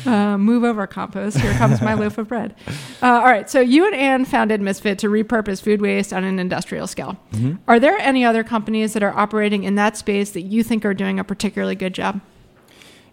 Uh, 0.05 0.37
move 0.37 0.63
over, 0.63 0.85
compost. 0.85 1.39
Here 1.39 1.53
comes 1.53 1.81
my 1.81 1.95
loaf 1.95 2.19
of 2.19 2.27
bread. 2.27 2.55
Uh, 3.01 3.07
all 3.07 3.23
right. 3.23 3.49
So 3.49 3.59
you 3.59 3.87
and 3.87 3.95
Anne 3.95 4.25
founded 4.25 4.61
Misfit 4.61 4.99
to 4.99 5.07
repurpose 5.07 5.59
food 5.59 5.81
waste 5.81 6.13
on 6.13 6.23
an 6.23 6.37
industrial 6.37 6.85
scale. 6.85 7.17
Mm-hmm. 7.31 7.55
Are 7.67 7.79
there 7.79 7.97
any 7.97 8.23
other 8.23 8.43
companies 8.43 8.93
that 8.93 9.01
are 9.01 9.17
operating 9.17 9.63
in 9.63 9.73
that 9.75 9.97
space 9.97 10.29
that 10.31 10.41
you 10.41 10.63
think 10.63 10.85
are 10.85 10.93
doing 10.93 11.19
a 11.19 11.23
particularly 11.23 11.75
good 11.75 11.93
job? 11.95 12.21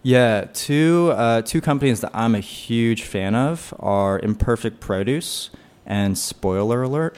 Yeah, 0.03 0.47
two 0.53 1.13
uh, 1.17 1.43
two 1.43 1.61
companies 1.61 2.03
that 2.03 2.11
I'm 2.15 2.35
a 2.35 2.41
huge 2.41 3.03
fan 3.03 3.35
of 3.35 3.75
are 3.81 4.19
Imperfect 4.21 4.81
Produce 4.81 5.51
and 5.87 6.17
Spoiler 6.17 6.83
Alert. 6.83 7.17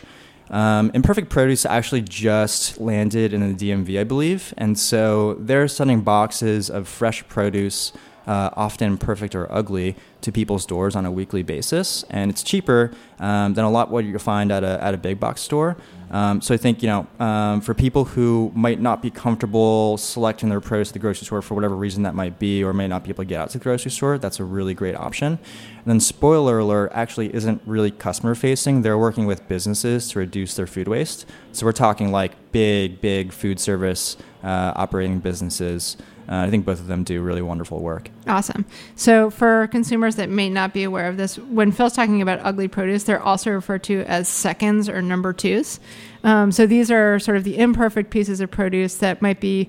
Um, 0.51 0.91
Imperfect 0.95 1.29
Produce 1.29 1.65
actually 1.65 2.03
just 2.03 2.81
landed 2.81 3.33
in 3.33 3.57
the 3.57 3.71
DMV, 3.71 4.01
I 4.01 4.05
believe, 4.05 4.53
and 4.59 4.77
so 4.77 5.35
they're 5.35 5.69
sending 5.69 6.01
boxes 6.01 6.69
of 6.69 6.89
fresh 6.89 7.27
produce, 7.29 7.93
uh, 8.27 8.51
often 8.55 8.99
perfect 8.99 9.35
or 9.35 9.51
ugly, 9.53 9.97
to 10.21 10.31
people's 10.31 10.67
doors 10.67 10.95
on 10.97 11.07
a 11.07 11.11
weekly 11.11 11.43
basis, 11.43 12.05
and 12.11 12.31
it's 12.31 12.43
cheaper 12.43 12.93
um, 13.19 13.55
than 13.55 13.65
a 13.65 13.71
lot 13.71 13.91
what 13.91 14.05
you 14.05 14.19
find 14.19 14.53
at 14.53 14.63
a 14.63 14.83
at 14.83 14.95
a 14.95 14.99
big 14.99 15.19
box 15.19 15.41
store. 15.41 15.77
Um, 16.11 16.41
so 16.41 16.53
I 16.53 16.57
think 16.57 16.83
you 16.83 16.89
know 16.89 17.07
um, 17.25 17.61
for 17.61 17.73
people 17.73 18.05
who 18.05 18.51
might 18.55 18.81
not 18.81 19.01
be 19.01 19.11
comfortable 19.11 19.97
selecting 19.97 20.49
their 20.49 20.61
produce 20.61 20.89
at 20.89 20.93
the 20.95 20.99
grocery 20.99 21.25
store 21.25 21.41
for 21.41 21.55
whatever 21.55 21.77
reason 21.77 22.03
that 22.03 22.15
might 22.15 22.39
be, 22.39 22.63
or 22.63 22.73
may 22.73 22.89
not 22.89 23.05
be 23.05 23.11
able 23.11 23.25
to 23.25 23.29
get 23.29 23.41
out 23.41 23.51
to 23.51 23.59
the 23.59 23.63
grocery 23.63 23.91
store, 23.91 24.19
that's 24.19 24.41
a 24.41 24.45
really 24.45 24.75
great 24.75 24.97
option. 24.97 25.39
And 25.79 25.87
then 25.87 26.01
spoiler 26.01 26.59
alert, 26.59 26.91
actually 26.95 27.35
isn't 27.35 27.63
really 27.65 27.91
customer 27.91 28.35
facing. 28.35 28.83
They're 28.83 28.99
working 28.99 29.27
with 29.27 29.47
businesses 29.49 30.09
to 30.11 30.19
reduce 30.19 30.55
their 30.55 30.67
food 30.67 30.89
waste. 30.89 31.27
So 31.53 31.65
we're 31.65 31.73
talking 31.73 32.13
like 32.13 32.33
big, 32.53 33.01
big 33.01 33.33
food 33.33 33.59
service 33.61 34.17
uh, 34.43 34.73
operating 34.77 35.21
businesses. 35.21 35.97
Uh, 36.29 36.37
I 36.47 36.51
think 36.51 36.65
both 36.65 36.81
of 36.81 36.87
them 36.87 37.05
do 37.05 37.23
really 37.23 37.43
wonderful 37.43 37.81
work. 37.81 38.11
Awesome. 38.27 38.65
So, 38.95 39.31
for 39.31 39.67
consumers 39.69 40.17
that 40.17 40.29
may 40.31 40.49
not 40.49 40.73
be 40.73 40.85
aware 40.85 41.09
of 41.09 41.17
this, 41.17 41.39
when 41.39 41.73
Phil's 41.73 41.95
talking 41.95 42.23
about 42.23 42.41
ugly 42.43 42.69
produce, 42.69 43.05
they're 43.05 43.23
also 43.23 43.51
referred 43.51 43.83
to 43.85 44.03
as 44.03 44.29
seconds 44.29 44.89
or 44.89 45.03
number 45.03 45.33
twos. 45.33 45.81
Um, 46.23 46.53
so, 46.53 46.67
these 46.67 46.91
are 46.91 47.19
sort 47.19 47.37
of 47.37 47.45
the 47.45 47.59
imperfect 47.59 48.11
pieces 48.11 48.41
of 48.41 48.51
produce 48.51 48.97
that 48.97 49.23
might 49.23 49.41
be 49.41 49.69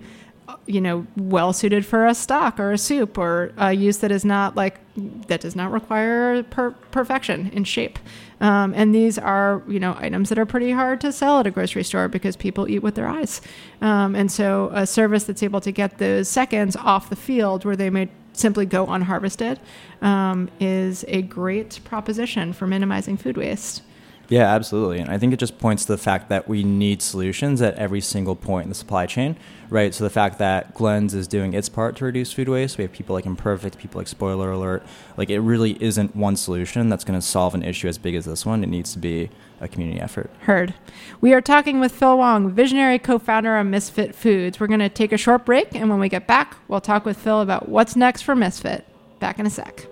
you 0.65 0.81
know, 0.81 1.05
well 1.17 1.53
suited 1.53 1.85
for 1.85 2.05
a 2.05 2.15
stock 2.15 2.59
or 2.59 2.71
a 2.71 2.77
soup 2.77 3.17
or 3.17 3.51
a 3.57 3.73
use 3.73 3.97
that 3.99 4.11
is 4.11 4.25
not 4.25 4.55
like 4.55 4.79
that 5.27 5.41
does 5.41 5.55
not 5.55 5.71
require 5.71 6.43
per- 6.43 6.71
perfection 6.91 7.49
in 7.53 7.63
shape. 7.63 7.97
Um, 8.39 8.73
and 8.75 8.93
these 8.93 9.17
are, 9.17 9.61
you 9.67 9.79
know, 9.79 9.95
items 9.99 10.29
that 10.29 10.39
are 10.39 10.45
pretty 10.45 10.71
hard 10.71 10.99
to 11.01 11.11
sell 11.11 11.39
at 11.39 11.47
a 11.47 11.51
grocery 11.51 11.83
store 11.83 12.07
because 12.07 12.35
people 12.35 12.69
eat 12.69 12.79
with 12.79 12.95
their 12.95 13.07
eyes. 13.07 13.41
Um, 13.81 14.15
and 14.15 14.31
so, 14.31 14.71
a 14.73 14.87
service 14.87 15.25
that's 15.25 15.43
able 15.43 15.61
to 15.61 15.71
get 15.71 15.97
those 15.97 16.27
seconds 16.27 16.75
off 16.75 17.09
the 17.09 17.15
field 17.15 17.65
where 17.65 17.75
they 17.75 17.89
may 17.89 18.09
simply 18.33 18.65
go 18.65 18.87
unharvested 18.87 19.59
um, 20.01 20.49
is 20.59 21.05
a 21.07 21.21
great 21.21 21.79
proposition 21.83 22.53
for 22.53 22.67
minimizing 22.67 23.17
food 23.17 23.37
waste. 23.37 23.83
Yeah, 24.31 24.47
absolutely. 24.47 24.99
And 24.99 25.11
I 25.11 25.17
think 25.17 25.33
it 25.33 25.39
just 25.39 25.59
points 25.59 25.83
to 25.83 25.91
the 25.91 25.97
fact 25.97 26.29
that 26.29 26.47
we 26.47 26.63
need 26.63 27.01
solutions 27.01 27.61
at 27.61 27.75
every 27.75 27.99
single 27.99 28.37
point 28.37 28.63
in 28.63 28.69
the 28.69 28.75
supply 28.75 29.05
chain, 29.05 29.35
right? 29.69 29.93
So 29.93 30.05
the 30.05 30.09
fact 30.09 30.37
that 30.37 30.73
Glens 30.73 31.13
is 31.13 31.27
doing 31.27 31.53
its 31.53 31.67
part 31.67 31.97
to 31.97 32.05
reduce 32.05 32.31
food 32.31 32.47
waste, 32.47 32.77
we 32.77 32.85
have 32.85 32.93
people 32.93 33.13
like 33.13 33.25
Imperfect, 33.25 33.77
people 33.77 33.99
like 33.99 34.07
Spoiler 34.07 34.49
Alert. 34.49 34.83
Like 35.17 35.29
it 35.29 35.41
really 35.41 35.71
isn't 35.83 36.15
one 36.15 36.37
solution 36.37 36.87
that's 36.87 37.03
going 37.03 37.19
to 37.19 37.25
solve 37.25 37.53
an 37.55 37.61
issue 37.61 37.89
as 37.89 37.97
big 37.97 38.15
as 38.15 38.23
this 38.23 38.45
one. 38.45 38.63
It 38.63 38.67
needs 38.67 38.93
to 38.93 38.99
be 38.99 39.29
a 39.59 39.67
community 39.67 39.99
effort. 39.99 40.31
Heard. 40.43 40.75
We 41.19 41.33
are 41.33 41.41
talking 41.41 41.81
with 41.81 41.91
Phil 41.91 42.17
Wong, 42.17 42.51
visionary 42.51 42.99
co 42.99 43.19
founder 43.19 43.57
of 43.57 43.67
Misfit 43.67 44.15
Foods. 44.15 44.61
We're 44.61 44.67
going 44.67 44.79
to 44.79 44.87
take 44.87 45.11
a 45.11 45.17
short 45.17 45.43
break, 45.43 45.75
and 45.75 45.89
when 45.89 45.99
we 45.99 46.07
get 46.07 46.25
back, 46.25 46.55
we'll 46.69 46.79
talk 46.79 47.03
with 47.03 47.17
Phil 47.17 47.41
about 47.41 47.67
what's 47.67 47.97
next 47.97 48.21
for 48.21 48.33
Misfit. 48.33 48.85
Back 49.19 49.39
in 49.39 49.45
a 49.45 49.49
sec. 49.49 49.87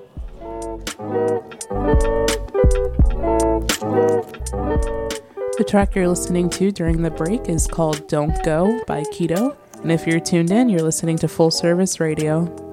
The 5.57 5.65
track 5.67 5.95
you're 5.95 6.07
listening 6.07 6.49
to 6.51 6.71
during 6.71 7.01
the 7.01 7.11
break 7.11 7.49
is 7.49 7.67
called 7.67 8.07
Don't 8.07 8.43
Go 8.43 8.79
by 8.85 9.01
Keto. 9.13 9.57
And 9.81 9.91
if 9.91 10.07
you're 10.07 10.19
tuned 10.19 10.51
in, 10.51 10.69
you're 10.69 10.81
listening 10.81 11.17
to 11.17 11.27
Full 11.27 11.51
Service 11.51 11.99
Radio. 11.99 12.68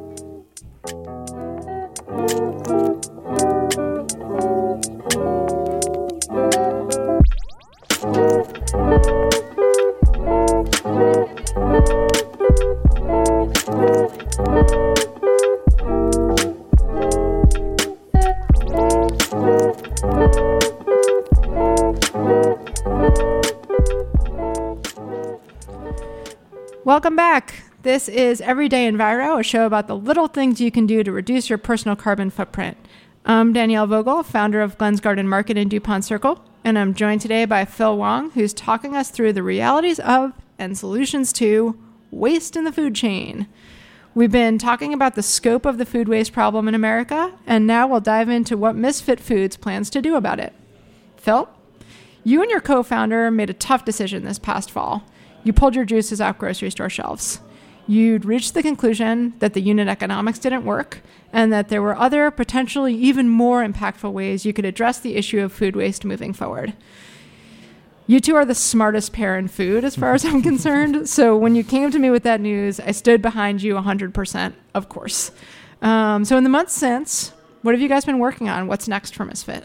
This 27.87 28.09
is 28.09 28.40
Everyday 28.40 28.90
Enviro, 28.90 29.38
a 29.38 29.45
show 29.45 29.64
about 29.64 29.87
the 29.87 29.95
little 29.95 30.26
things 30.26 30.61
you 30.61 30.73
can 30.73 30.88
do 30.88 31.05
to 31.05 31.12
reduce 31.12 31.49
your 31.49 31.57
personal 31.57 31.95
carbon 31.95 32.31
footprint. 32.31 32.76
I'm 33.25 33.52
Danielle 33.52 33.87
Vogel, 33.87 34.25
founder 34.25 34.61
of 34.61 34.76
Glens 34.76 34.99
Garden 34.99 35.28
Market 35.28 35.57
in 35.57 35.69
DuPont 35.69 36.05
Circle, 36.05 36.45
and 36.64 36.76
I'm 36.76 36.95
joined 36.95 37.21
today 37.21 37.45
by 37.45 37.64
Phil 37.64 37.97
Wong, 37.97 38.33
who's 38.33 38.52
talking 38.52 38.97
us 38.97 39.11
through 39.11 39.35
the 39.35 39.43
realities 39.45 40.00
of 40.00 40.33
and 40.59 40.76
solutions 40.76 41.33
to 41.35 41.78
waste 42.11 42.57
in 42.57 42.64
the 42.64 42.73
food 42.73 42.97
chain. 42.97 43.47
We've 44.16 44.33
been 44.33 44.59
talking 44.59 44.93
about 44.93 45.14
the 45.14 45.23
scope 45.23 45.64
of 45.64 45.78
the 45.78 45.87
food 45.87 46.09
waste 46.09 46.33
problem 46.33 46.66
in 46.66 46.75
America, 46.75 47.38
and 47.47 47.69
now 47.69 47.87
we'll 47.87 48.00
dive 48.00 48.28
into 48.28 48.57
what 48.57 48.75
Misfit 48.75 49.21
Foods 49.21 49.57
plans 49.57 49.90
to 49.90 50.02
do 50.02 50.16
about 50.16 50.40
it. 50.40 50.55
Phil, 51.16 51.49
you 52.25 52.43
and 52.43 52.50
your 52.50 52.61
co 52.61 52.83
founder 52.83 53.31
made 53.31 53.49
a 53.49 53.55
tough 53.55 53.85
decision 53.85 54.25
this 54.25 54.40
past 54.40 54.73
fall. 54.73 55.05
You 55.45 55.52
pulled 55.52 55.76
your 55.76 55.85
juices 55.85 56.21
off 56.21 56.37
grocery 56.37 56.73
store 56.73 56.90
shelves. 56.90 57.38
You'd 57.88 58.25
reach 58.25 58.52
the 58.52 58.62
conclusion 58.62 59.35
that 59.38 59.55
the 59.55 59.61
unit 59.61 59.87
economics 59.88 60.38
didn't 60.38 60.64
work 60.64 61.00
and 61.33 61.52
that 61.52 61.69
there 61.69 61.83
were 61.83 61.97
other, 61.97 62.31
potentially 62.31 62.95
even 62.95 63.28
more 63.28 63.64
impactful 63.64 64.12
ways 64.12 64.45
you 64.45 64.52
could 64.52 64.64
address 64.64 64.99
the 64.99 65.16
issue 65.16 65.40
of 65.40 65.52
food 65.52 65.76
waste 65.76 66.05
moving 66.05 66.33
forward. 66.33 66.75
You 68.09 68.21
two 68.21 68.37
are 68.37 68.45
the 68.45 68.55
smartest 68.55 69.12
pair 69.12 69.37
in 69.37 69.49
food, 69.49 69.85
as 69.85 69.97
far 69.97 70.14
as 70.14 70.25
I'm 70.25 70.43
concerned. 70.50 71.09
So 71.09 71.37
when 71.37 71.55
you 71.55 71.64
came 71.64 71.90
to 71.90 71.99
me 71.99 72.11
with 72.11 72.23
that 72.23 72.40
news, 72.40 72.81
I 72.81 72.93
stood 72.93 73.21
behind 73.21 73.62
you 73.62 73.75
100%, 73.75 74.52
of 74.75 74.88
course. 74.88 75.33
Um, 75.83 76.25
so 76.25 76.37
in 76.37 76.45
the 76.45 76.50
months 76.50 76.73
since, 76.73 77.33
what 77.62 77.75
have 77.75 77.81
you 77.81 77.88
guys 77.88 78.05
been 78.05 78.19
working 78.19 78.49
on? 78.49 78.69
What's 78.69 78.88
next 78.88 79.14
for 79.14 79.25
Misfit? 79.25 79.64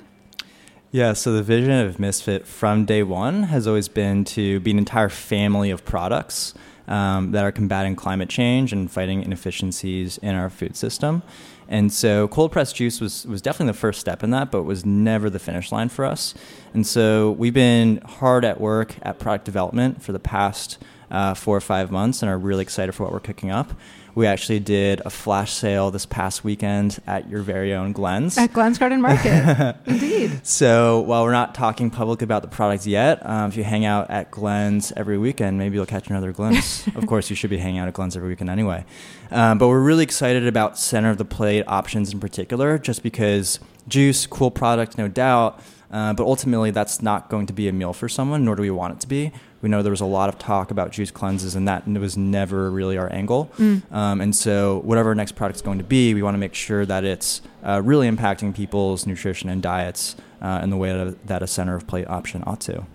Yeah, 0.91 1.13
so 1.13 1.31
the 1.31 1.43
vision 1.43 1.71
of 1.71 1.99
Misfit 1.99 2.45
from 2.45 2.83
day 2.85 3.03
one 3.03 3.43
has 3.43 3.65
always 3.65 3.87
been 3.87 4.25
to 4.25 4.59
be 4.59 4.71
an 4.71 4.77
entire 4.77 5.07
family 5.07 5.71
of 5.71 5.85
products 5.85 6.53
um, 6.87 7.31
that 7.31 7.43
are 7.43 7.51
combating 7.51 7.95
climate 7.95 8.29
change 8.29 8.73
and 8.73 8.91
fighting 8.91 9.23
inefficiencies 9.23 10.17
in 10.19 10.35
our 10.35 10.49
food 10.49 10.75
system. 10.75 11.23
And 11.67 11.91
so 11.91 12.27
cold 12.27 12.51
pressed 12.51 12.75
juice 12.75 12.99
was, 12.99 13.25
was 13.25 13.41
definitely 13.41 13.71
the 13.71 13.79
first 13.79 14.01
step 14.01 14.23
in 14.23 14.31
that, 14.31 14.51
but 14.51 14.63
was 14.63 14.85
never 14.85 15.29
the 15.29 15.39
finish 15.39 15.71
line 15.71 15.87
for 15.87 16.03
us. 16.03 16.33
And 16.73 16.85
so 16.85 17.31
we've 17.31 17.53
been 17.53 18.01
hard 18.05 18.43
at 18.43 18.59
work 18.59 18.95
at 19.03 19.19
product 19.19 19.45
development 19.45 20.03
for 20.03 20.11
the 20.11 20.19
past 20.19 20.77
uh, 21.11 21.33
four 21.33 21.55
or 21.55 21.61
five 21.61 21.91
months 21.91 22.21
and 22.21 22.31
are 22.31 22.37
really 22.37 22.63
excited 22.63 22.93
for 22.93 23.03
what 23.03 23.11
we're 23.11 23.19
cooking 23.19 23.51
up. 23.51 23.73
We 24.13 24.27
actually 24.27 24.59
did 24.59 25.01
a 25.05 25.09
flash 25.09 25.53
sale 25.53 25.89
this 25.89 26.05
past 26.05 26.43
weekend 26.43 26.99
at 27.07 27.29
your 27.29 27.41
very 27.41 27.73
own 27.73 27.93
Glen's. 27.93 28.37
At 28.37 28.51
Glen's 28.51 28.77
Garden 28.77 28.99
Market. 28.99 29.77
Indeed. 29.85 30.45
So 30.45 30.99
while 31.01 31.23
we're 31.23 31.31
not 31.31 31.55
talking 31.55 31.89
public 31.89 32.21
about 32.21 32.41
the 32.41 32.49
products 32.49 32.85
yet, 32.85 33.25
um, 33.25 33.49
if 33.49 33.55
you 33.55 33.63
hang 33.63 33.85
out 33.85 34.09
at 34.09 34.29
Glen's 34.29 34.91
every 34.97 35.17
weekend, 35.17 35.57
maybe 35.57 35.75
you'll 35.75 35.85
catch 35.85 36.09
another 36.09 36.33
glimpse. 36.33 36.87
of 36.95 37.07
course, 37.07 37.29
you 37.29 37.35
should 37.37 37.49
be 37.49 37.57
hanging 37.57 37.79
out 37.79 37.87
at 37.87 37.93
Glen's 37.93 38.17
every 38.17 38.29
weekend 38.29 38.49
anyway. 38.49 38.83
Um, 39.29 39.57
but 39.57 39.69
we're 39.69 39.79
really 39.81 40.03
excited 40.03 40.45
about 40.45 40.77
center 40.77 41.09
of 41.09 41.17
the 41.17 41.25
plate 41.25 41.63
options 41.67 42.11
in 42.11 42.19
particular, 42.19 42.77
just 42.77 43.03
because 43.03 43.59
juice, 43.87 44.25
cool 44.27 44.51
product, 44.51 44.97
no 44.97 45.07
doubt. 45.07 45.61
Uh, 45.91 46.13
but 46.13 46.23
ultimately, 46.23 46.71
that's 46.71 47.01
not 47.01 47.29
going 47.29 47.45
to 47.47 47.53
be 47.53 47.67
a 47.67 47.73
meal 47.73 47.91
for 47.91 48.07
someone, 48.07 48.45
nor 48.45 48.55
do 48.55 48.61
we 48.61 48.71
want 48.71 48.93
it 48.93 48.99
to 49.01 49.07
be. 49.07 49.31
We 49.61 49.69
know 49.69 49.83
there 49.83 49.91
was 49.91 50.01
a 50.01 50.05
lot 50.05 50.29
of 50.29 50.39
talk 50.39 50.71
about 50.71 50.91
juice 50.91 51.11
cleanses, 51.11 51.53
and 51.55 51.67
that 51.67 51.85
was 51.87 52.15
never 52.17 52.71
really 52.71 52.97
our 52.97 53.11
angle. 53.11 53.51
Mm. 53.57 53.91
Um, 53.91 54.21
and 54.21 54.35
so, 54.35 54.79
whatever 54.85 55.09
our 55.09 55.15
next 55.15 55.33
product 55.33 55.57
is 55.57 55.61
going 55.61 55.79
to 55.79 55.83
be, 55.83 56.13
we 56.13 56.23
want 56.23 56.35
to 56.35 56.39
make 56.39 56.55
sure 56.55 56.85
that 56.85 57.03
it's 57.03 57.41
uh, 57.63 57.81
really 57.83 58.09
impacting 58.09 58.55
people's 58.55 59.05
nutrition 59.05 59.49
and 59.49 59.61
diets 59.61 60.15
uh, 60.41 60.61
in 60.63 60.69
the 60.69 60.77
way 60.77 60.93
that, 60.93 61.27
that 61.27 61.43
a 61.43 61.47
center 61.47 61.75
of 61.75 61.85
plate 61.87 62.07
option 62.07 62.43
ought 62.47 62.61
to. 62.61 62.85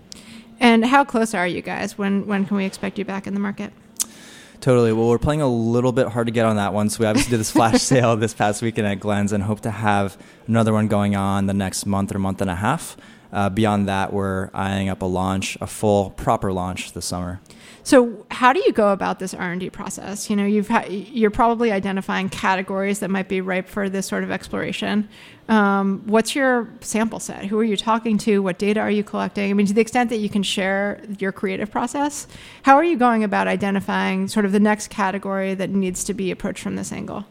And 0.59 0.85
how 0.85 1.03
close 1.03 1.33
are 1.33 1.47
you 1.47 1.61
guys? 1.61 1.97
When 1.97 2.25
when 2.25 2.45
can 2.45 2.57
we 2.57 2.65
expect 2.65 2.97
you 2.97 3.05
back 3.05 3.27
in 3.27 3.33
the 3.35 3.39
market? 3.39 3.71
Totally. 4.59 4.91
Well, 4.91 5.07
we're 5.07 5.19
playing 5.19 5.41
a 5.41 5.47
little 5.47 5.91
bit 5.91 6.07
hard 6.07 6.27
to 6.27 6.31
get 6.31 6.45
on 6.45 6.55
that 6.55 6.73
one. 6.73 6.89
So 6.89 7.01
we 7.01 7.05
obviously 7.05 7.31
did 7.31 7.39
this 7.39 7.51
flash 7.51 7.81
sale 7.81 8.15
this 8.15 8.33
past 8.33 8.61
weekend 8.61 8.87
at 8.87 8.99
Glen's 8.99 9.31
and 9.31 9.43
hope 9.43 9.61
to 9.61 9.71
have 9.71 10.17
another 10.47 10.73
one 10.73 10.87
going 10.87 11.15
on 11.15 11.45
the 11.45 11.53
next 11.53 11.85
month 11.85 12.13
or 12.13 12.19
month 12.19 12.41
and 12.41 12.49
a 12.49 12.55
half. 12.55 12.97
Uh, 13.31 13.49
beyond 13.49 13.87
that, 13.87 14.13
we're 14.13 14.49
eyeing 14.53 14.89
up 14.89 15.01
a 15.01 15.05
launch, 15.05 15.57
a 15.61 15.67
full 15.67 16.11
proper 16.11 16.51
launch 16.51 16.93
this 16.93 17.05
summer. 17.05 17.39
So, 17.87 18.25
how 18.29 18.51
do 18.51 18.59
you 18.59 18.73
go 18.73 18.91
about 18.91 19.19
this 19.19 19.33
R 19.33 19.49
and 19.49 19.61
D 19.61 19.69
process? 19.69 20.29
You 20.29 20.35
know, 20.35 20.45
you've 20.45 20.67
ha- 20.67 20.87
you're 20.89 21.31
probably 21.31 21.71
identifying 21.71 22.27
categories 22.27 22.99
that 22.99 23.09
might 23.09 23.29
be 23.29 23.39
ripe 23.39 23.69
for 23.69 23.87
this 23.87 24.05
sort 24.05 24.25
of 24.25 24.29
exploration. 24.29 25.07
Um, 25.47 26.03
what's 26.05 26.35
your 26.35 26.67
sample 26.81 27.21
set? 27.21 27.45
Who 27.45 27.57
are 27.57 27.63
you 27.63 27.77
talking 27.77 28.17
to? 28.17 28.39
What 28.39 28.59
data 28.59 28.81
are 28.81 28.91
you 28.91 29.05
collecting? 29.05 29.49
I 29.49 29.53
mean, 29.53 29.67
to 29.67 29.73
the 29.73 29.79
extent 29.79 30.09
that 30.09 30.17
you 30.17 30.27
can 30.27 30.43
share 30.43 31.01
your 31.17 31.31
creative 31.31 31.71
process, 31.71 32.27
how 32.63 32.75
are 32.75 32.83
you 32.83 32.97
going 32.97 33.23
about 33.23 33.47
identifying 33.47 34.27
sort 34.27 34.45
of 34.45 34.51
the 34.51 34.59
next 34.59 34.89
category 34.89 35.53
that 35.53 35.69
needs 35.69 36.03
to 36.03 36.13
be 36.13 36.29
approached 36.29 36.61
from 36.61 36.75
this 36.75 36.91
angle? 36.91 37.23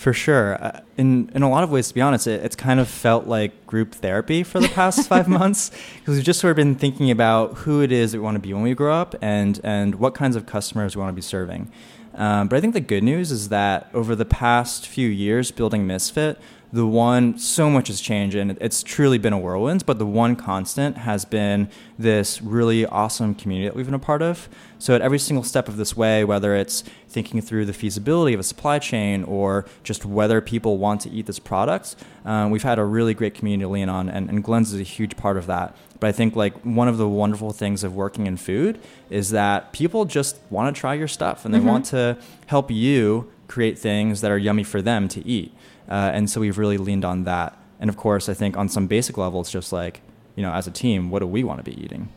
For 0.00 0.14
sure. 0.14 0.54
Uh, 0.64 0.80
in 0.96 1.30
in 1.34 1.42
a 1.42 1.50
lot 1.50 1.62
of 1.62 1.70
ways, 1.70 1.88
to 1.88 1.94
be 1.94 2.00
honest, 2.00 2.26
it, 2.26 2.42
it's 2.42 2.56
kind 2.56 2.80
of 2.80 2.88
felt 2.88 3.26
like 3.26 3.66
group 3.66 3.94
therapy 3.94 4.42
for 4.42 4.58
the 4.58 4.68
past 4.68 5.06
five 5.12 5.28
months 5.28 5.70
because 5.98 6.14
we've 6.14 6.24
just 6.24 6.40
sort 6.40 6.52
of 6.52 6.56
been 6.56 6.74
thinking 6.74 7.10
about 7.10 7.58
who 7.58 7.82
it 7.82 7.92
is 7.92 8.12
that 8.12 8.18
we 8.18 8.24
want 8.24 8.34
to 8.34 8.40
be 8.40 8.54
when 8.54 8.62
we 8.62 8.72
grow 8.72 8.94
up 8.94 9.14
and 9.20 9.60
and 9.62 9.96
what 9.96 10.14
kinds 10.14 10.36
of 10.36 10.46
customers 10.46 10.96
we 10.96 11.00
want 11.00 11.10
to 11.10 11.14
be 11.14 11.20
serving. 11.20 11.70
Um, 12.14 12.48
but 12.48 12.56
I 12.56 12.62
think 12.62 12.72
the 12.72 12.80
good 12.80 13.02
news 13.02 13.30
is 13.30 13.50
that 13.50 13.90
over 13.92 14.16
the 14.16 14.24
past 14.24 14.88
few 14.88 15.06
years, 15.06 15.50
building 15.50 15.86
Misfit, 15.86 16.38
the 16.72 16.86
one 16.86 17.36
so 17.36 17.68
much 17.68 17.88
has 17.88 18.00
changed 18.00 18.36
and 18.36 18.56
it's 18.60 18.82
truly 18.82 19.18
been 19.18 19.32
a 19.32 19.38
whirlwind 19.38 19.84
but 19.86 19.98
the 19.98 20.06
one 20.06 20.36
constant 20.36 20.98
has 20.98 21.24
been 21.24 21.68
this 21.98 22.40
really 22.40 22.86
awesome 22.86 23.34
community 23.34 23.68
that 23.68 23.74
we've 23.74 23.86
been 23.86 23.94
a 23.94 23.98
part 23.98 24.22
of. 24.22 24.48
So 24.78 24.94
at 24.94 25.02
every 25.02 25.18
single 25.18 25.42
step 25.42 25.68
of 25.68 25.76
this 25.76 25.96
way 25.96 26.24
whether 26.24 26.54
it's 26.54 26.84
thinking 27.08 27.40
through 27.40 27.66
the 27.66 27.72
feasibility 27.72 28.34
of 28.34 28.40
a 28.40 28.44
supply 28.44 28.78
chain 28.78 29.24
or 29.24 29.66
just 29.82 30.04
whether 30.04 30.40
people 30.40 30.78
want 30.78 31.00
to 31.02 31.10
eat 31.10 31.26
this 31.26 31.38
product 31.38 31.96
um, 32.24 32.50
we've 32.50 32.62
had 32.62 32.78
a 32.78 32.84
really 32.84 33.14
great 33.14 33.34
community 33.34 33.64
to 33.64 33.68
lean 33.68 33.88
on 33.88 34.08
and, 34.08 34.28
and 34.28 34.44
glen's 34.44 34.72
is 34.72 34.80
a 34.80 34.84
huge 34.84 35.16
part 35.16 35.36
of 35.36 35.46
that. 35.46 35.76
But 35.98 36.06
i 36.08 36.12
think 36.12 36.36
like 36.36 36.54
one 36.62 36.88
of 36.88 36.98
the 36.98 37.08
wonderful 37.08 37.52
things 37.52 37.82
of 37.82 37.94
working 37.94 38.26
in 38.26 38.36
food 38.36 38.80
is 39.10 39.30
that 39.30 39.72
people 39.72 40.04
just 40.04 40.38
want 40.50 40.74
to 40.74 40.80
try 40.80 40.94
your 40.94 41.08
stuff 41.08 41.44
and 41.44 41.52
they 41.52 41.58
mm-hmm. 41.58 41.68
want 41.68 41.84
to 41.86 42.16
help 42.46 42.70
you 42.70 43.30
create 43.48 43.76
things 43.78 44.20
that 44.20 44.30
are 44.30 44.38
yummy 44.38 44.62
for 44.62 44.80
them 44.80 45.08
to 45.08 45.26
eat 45.26 45.52
uh, 45.90 46.10
and 46.14 46.30
so 46.30 46.40
we've 46.40 46.58
really 46.58 46.78
leaned 46.78 47.04
on 47.04 47.24
that. 47.24 47.56
And 47.80 47.90
of 47.90 47.96
course, 47.96 48.28
I 48.28 48.34
think 48.34 48.56
on 48.56 48.68
some 48.68 48.86
basic 48.86 49.18
level, 49.18 49.40
it's 49.40 49.50
just 49.50 49.72
like, 49.72 50.00
you 50.36 50.42
know, 50.42 50.52
as 50.52 50.66
a 50.66 50.70
team, 50.70 51.10
what 51.10 51.18
do 51.18 51.26
we 51.26 51.42
want 51.44 51.64
to 51.64 51.70
be 51.70 51.82
eating? 51.82 52.08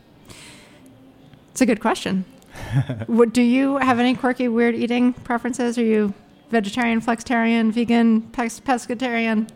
It's 1.50 1.60
a 1.60 1.66
good 1.66 1.80
question. 1.80 2.24
what, 3.06 3.32
do 3.32 3.42
you 3.42 3.78
have 3.78 3.98
any 3.98 4.14
quirky, 4.14 4.48
weird 4.48 4.74
eating 4.74 5.12
preferences? 5.12 5.76
Are 5.78 5.84
you 5.84 6.14
vegetarian, 6.50 7.00
flexitarian, 7.00 7.72
vegan, 7.72 8.22
pescatarian? 8.22 9.48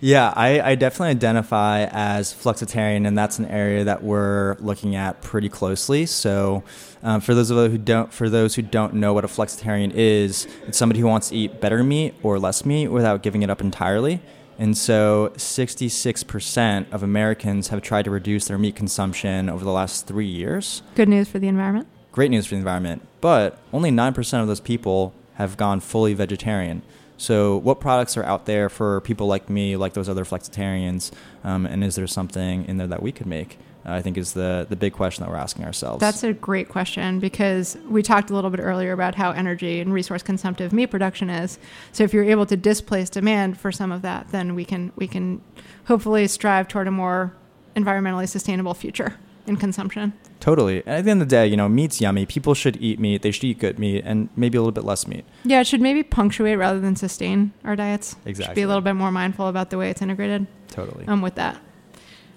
Yeah, 0.00 0.32
I, 0.34 0.60
I, 0.60 0.74
definitely 0.74 1.10
identify 1.10 1.84
as 1.84 2.32
flexitarian, 2.32 3.06
and 3.06 3.16
that's 3.16 3.38
an 3.38 3.46
area 3.46 3.84
that 3.84 4.02
we're 4.02 4.56
looking 4.60 4.96
at 4.96 5.22
pretty 5.22 5.48
closely. 5.48 6.06
So, 6.06 6.62
um, 7.02 7.20
for 7.20 7.34
those 7.34 7.50
of 7.50 7.70
who 7.70 7.78
don't, 7.78 8.12
for 8.12 8.28
those 8.28 8.54
who 8.54 8.62
don't 8.62 8.94
know 8.94 9.12
what 9.12 9.24
a 9.24 9.28
flexitarian 9.28 9.92
is, 9.94 10.46
it's 10.66 10.78
somebody 10.78 11.00
who 11.00 11.06
wants 11.06 11.28
to 11.28 11.36
eat 11.36 11.60
better 11.60 11.82
meat 11.82 12.14
or 12.22 12.38
less 12.38 12.64
meat 12.64 12.88
without 12.88 13.22
giving 13.22 13.42
it 13.42 13.50
up 13.50 13.60
entirely. 13.60 14.20
And 14.58 14.76
so, 14.76 15.32
66% 15.36 16.92
of 16.92 17.02
Americans 17.02 17.68
have 17.68 17.82
tried 17.82 18.04
to 18.04 18.10
reduce 18.10 18.46
their 18.46 18.58
meat 18.58 18.76
consumption 18.76 19.48
over 19.48 19.64
the 19.64 19.72
last 19.72 20.06
three 20.06 20.26
years. 20.26 20.82
Good 20.94 21.08
news 21.08 21.28
for 21.28 21.38
the 21.38 21.48
environment. 21.48 21.88
Great 22.12 22.30
news 22.30 22.46
for 22.46 22.54
the 22.54 22.58
environment, 22.58 23.06
but 23.20 23.58
only 23.72 23.90
9% 23.90 24.40
of 24.40 24.46
those 24.46 24.60
people 24.60 25.12
have 25.34 25.56
gone 25.56 25.80
fully 25.80 26.14
vegetarian. 26.14 26.82
So, 27.16 27.58
what 27.58 27.80
products 27.80 28.16
are 28.16 28.24
out 28.24 28.46
there 28.46 28.68
for 28.68 29.00
people 29.02 29.26
like 29.26 29.48
me, 29.48 29.76
like 29.76 29.92
those 29.92 30.08
other 30.08 30.24
flexitarians, 30.24 31.12
um, 31.44 31.66
and 31.66 31.84
is 31.84 31.94
there 31.94 32.06
something 32.06 32.64
in 32.66 32.76
there 32.76 32.88
that 32.88 33.02
we 33.02 33.12
could 33.12 33.26
make? 33.26 33.58
I 33.86 34.00
think 34.00 34.16
is 34.16 34.32
the 34.32 34.66
the 34.68 34.76
big 34.76 34.94
question 34.94 35.24
that 35.24 35.30
we're 35.30 35.36
asking 35.36 35.64
ourselves. 35.64 36.00
That's 36.00 36.24
a 36.24 36.32
great 36.32 36.70
question 36.70 37.20
because 37.20 37.76
we 37.88 38.02
talked 38.02 38.30
a 38.30 38.34
little 38.34 38.50
bit 38.50 38.60
earlier 38.60 38.92
about 38.92 39.14
how 39.14 39.32
energy 39.32 39.78
and 39.80 39.92
resource 39.92 40.22
consumptive 40.22 40.72
meat 40.72 40.86
production 40.86 41.28
is. 41.28 41.58
So, 41.92 42.02
if 42.02 42.14
you're 42.14 42.24
able 42.24 42.46
to 42.46 42.56
displace 42.56 43.10
demand 43.10 43.58
for 43.58 43.70
some 43.70 43.92
of 43.92 44.02
that, 44.02 44.28
then 44.30 44.54
we 44.54 44.64
can 44.64 44.92
we 44.96 45.06
can 45.06 45.40
hopefully 45.86 46.26
strive 46.26 46.66
toward 46.66 46.88
a 46.88 46.90
more 46.90 47.34
environmentally 47.76 48.28
sustainable 48.28 48.74
future 48.74 49.14
in 49.46 49.56
consumption. 49.56 50.12
Totally. 50.40 50.82
And 50.86 50.96
at 50.96 51.04
the 51.04 51.10
end 51.10 51.22
of 51.22 51.28
the 51.28 51.34
day, 51.36 51.46
you 51.46 51.56
know, 51.56 51.68
meat's 51.68 52.00
yummy. 52.00 52.26
People 52.26 52.54
should 52.54 52.76
eat 52.76 52.98
meat. 52.98 53.22
They 53.22 53.30
should 53.30 53.44
eat 53.44 53.58
good 53.58 53.78
meat 53.78 54.02
and 54.04 54.28
maybe 54.36 54.58
a 54.58 54.60
little 54.60 54.72
bit 54.72 54.84
less 54.84 55.06
meat. 55.06 55.24
Yeah, 55.44 55.60
it 55.60 55.66
should 55.66 55.80
maybe 55.80 56.02
punctuate 56.02 56.58
rather 56.58 56.80
than 56.80 56.96
sustain 56.96 57.52
our 57.64 57.76
diets. 57.76 58.16
Exactly. 58.24 58.50
Should 58.50 58.56
be 58.56 58.62
a 58.62 58.66
little 58.66 58.82
bit 58.82 58.94
more 58.94 59.10
mindful 59.10 59.48
about 59.48 59.70
the 59.70 59.78
way 59.78 59.90
it's 59.90 60.02
integrated. 60.02 60.46
Totally. 60.68 61.04
I'm 61.06 61.22
with 61.22 61.36
that. 61.36 61.60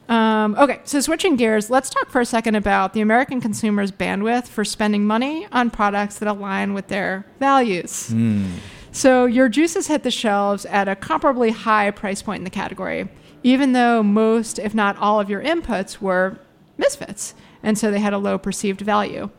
Um, 0.10 0.56
okay, 0.58 0.80
so 0.86 1.02
switching 1.02 1.36
gears, 1.36 1.70
let's 1.70 1.90
talk 1.90 2.10
for 2.10 2.22
a 2.22 2.26
second 2.26 2.56
about 2.56 2.94
the 2.94 3.02
American 3.02 3.42
consumer's 3.42 3.92
bandwidth 3.92 4.48
for 4.48 4.64
spending 4.64 5.06
money 5.06 5.48
on 5.52 5.70
products 5.70 6.20
that 6.20 6.30
align 6.30 6.74
with 6.74 6.88
their 6.88 7.26
values. 7.40 8.10
Mm. 8.12 8.52
So 8.94 9.26
your 9.26 9.50
juices 9.50 9.88
hit 9.88 10.04
the 10.04 10.12
shelves 10.12 10.66
at 10.66 10.88
a 10.88 10.96
comparably 10.96 11.52
high 11.52 11.92
price 11.92 12.22
point 12.22 12.40
in 12.40 12.44
the 12.46 12.50
category, 12.50 13.10
even 13.44 13.74
though 13.74 14.02
most, 14.02 14.60
if 14.60 14.74
not 14.74 14.98
all, 14.98 15.20
of 15.20 15.30
your 15.30 15.44
inputs 15.44 16.00
were 16.00 16.40
misfits, 16.78 17.34
and 17.64 17.78
so 17.78 17.92
they 17.92 18.00
had 18.00 18.14
a 18.14 18.18
low 18.18 18.38
perceived 18.38 18.82
value. 18.82 19.30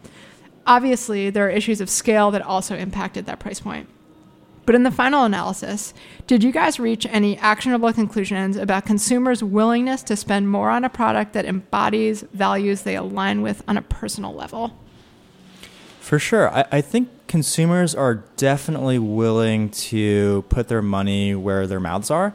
Obviously, 0.66 1.30
there 1.30 1.46
are 1.46 1.50
issues 1.50 1.80
of 1.80 1.88
scale 1.88 2.30
that 2.30 2.42
also 2.42 2.76
impacted 2.76 3.26
that 3.26 3.38
price 3.38 3.60
point. 3.60 3.88
But 4.66 4.74
in 4.74 4.82
the 4.82 4.90
final 4.90 5.24
analysis, 5.24 5.94
did 6.26 6.44
you 6.44 6.52
guys 6.52 6.78
reach 6.78 7.06
any 7.08 7.38
actionable 7.38 7.90
conclusions 7.90 8.54
about 8.58 8.84
consumers' 8.84 9.42
willingness 9.42 10.02
to 10.02 10.14
spend 10.14 10.50
more 10.50 10.68
on 10.68 10.84
a 10.84 10.90
product 10.90 11.32
that 11.32 11.46
embodies 11.46 12.22
values 12.34 12.82
they 12.82 12.94
align 12.94 13.40
with 13.40 13.62
on 13.66 13.78
a 13.78 13.82
personal 13.82 14.34
level? 14.34 14.76
For 16.00 16.18
sure. 16.18 16.50
I, 16.50 16.66
I 16.70 16.80
think 16.82 17.08
consumers 17.28 17.94
are 17.94 18.24
definitely 18.36 18.98
willing 18.98 19.70
to 19.70 20.44
put 20.50 20.68
their 20.68 20.82
money 20.82 21.34
where 21.34 21.66
their 21.66 21.80
mouths 21.80 22.10
are. 22.10 22.34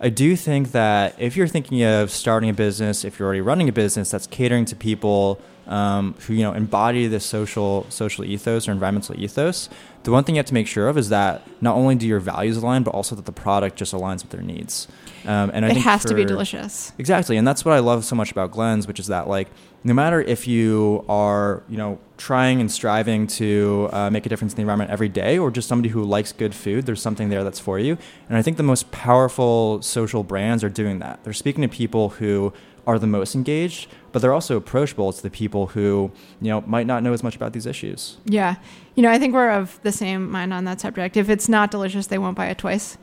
I 0.00 0.10
do 0.10 0.36
think 0.36 0.72
that 0.72 1.16
if 1.18 1.36
you're 1.36 1.48
thinking 1.48 1.82
of 1.82 2.10
starting 2.10 2.48
a 2.48 2.54
business, 2.54 3.04
if 3.04 3.18
you're 3.18 3.26
already 3.26 3.40
running 3.40 3.68
a 3.68 3.72
business 3.72 4.10
that's 4.10 4.26
catering 4.26 4.64
to 4.66 4.76
people 4.76 5.40
um, 5.66 6.14
who 6.26 6.34
you 6.34 6.42
know 6.42 6.52
embody 6.52 7.06
this 7.08 7.26
social 7.26 7.84
social 7.90 8.24
ethos 8.24 8.68
or 8.68 8.72
environmental 8.72 9.20
ethos, 9.20 9.68
the 10.04 10.12
one 10.12 10.24
thing 10.24 10.36
you 10.36 10.38
have 10.38 10.46
to 10.46 10.54
make 10.54 10.66
sure 10.66 10.88
of 10.88 10.96
is 10.96 11.08
that 11.08 11.42
not 11.60 11.74
only 11.74 11.94
do 11.94 12.06
your 12.06 12.20
values 12.20 12.56
align, 12.56 12.84
but 12.84 12.94
also 12.94 13.16
that 13.16 13.26
the 13.26 13.32
product 13.32 13.76
just 13.76 13.92
aligns 13.92 14.22
with 14.22 14.30
their 14.30 14.40
needs. 14.40 14.88
Um, 15.26 15.50
and 15.52 15.66
I 15.66 15.70
it 15.70 15.76
has 15.78 16.04
to 16.04 16.14
be 16.14 16.24
delicious. 16.24 16.92
Exactly, 16.98 17.36
and 17.36 17.46
that's 17.46 17.64
what 17.64 17.74
I 17.74 17.80
love 17.80 18.04
so 18.04 18.14
much 18.14 18.30
about 18.30 18.52
Glens, 18.52 18.86
which 18.86 19.00
is 19.00 19.08
that 19.08 19.28
like 19.28 19.48
no 19.84 19.94
matter 19.94 20.20
if 20.20 20.46
you 20.46 21.04
are 21.08 21.62
you 21.68 21.76
know 21.76 21.98
trying 22.18 22.60
and 22.60 22.70
striving 22.70 23.26
to 23.26 23.88
uh, 23.92 24.10
make 24.10 24.26
a 24.26 24.28
difference 24.28 24.52
in 24.52 24.56
the 24.56 24.62
environment 24.62 24.90
every 24.90 25.08
day, 25.08 25.38
or 25.38 25.50
just 25.50 25.68
somebody 25.68 25.88
who 25.88 26.04
likes 26.04 26.32
good 26.32 26.54
food, 26.54 26.84
there's 26.84 27.00
something 27.00 27.30
there 27.30 27.44
that's 27.44 27.60
for 27.60 27.78
you. 27.78 27.96
And 28.28 28.36
I 28.36 28.42
think 28.42 28.56
the 28.56 28.62
most 28.62 28.90
powerful 28.90 29.80
social 29.80 30.22
brands 30.24 30.62
are 30.62 30.68
doing 30.68 30.98
that. 30.98 31.24
They're 31.24 31.32
speaking 31.32 31.62
to 31.62 31.68
people 31.68 32.10
who 32.10 32.52
are 32.86 32.98
the 32.98 33.06
most 33.06 33.34
engaged, 33.34 33.88
but 34.12 34.20
they're 34.20 34.32
also 34.32 34.56
approachable 34.56 35.12
to 35.12 35.22
the 35.22 35.30
people 35.30 35.68
who 35.68 36.10
you 36.40 36.48
know 36.48 36.62
might 36.62 36.86
not 36.86 37.02
know 37.02 37.12
as 37.12 37.22
much 37.22 37.36
about 37.36 37.52
these 37.52 37.66
issues. 37.66 38.16
Yeah. 38.24 38.56
You 38.94 39.02
know, 39.02 39.10
I 39.10 39.18
think 39.18 39.34
we're 39.34 39.50
of 39.50 39.78
the 39.82 39.92
same 39.92 40.30
mind 40.30 40.52
on 40.52 40.64
that 40.64 40.80
subject. 40.80 41.16
If 41.16 41.28
it's 41.28 41.48
not 41.48 41.70
delicious, 41.70 42.08
they 42.08 42.18
won't 42.18 42.36
buy 42.36 42.46
it 42.46 42.58
twice. 42.58 42.98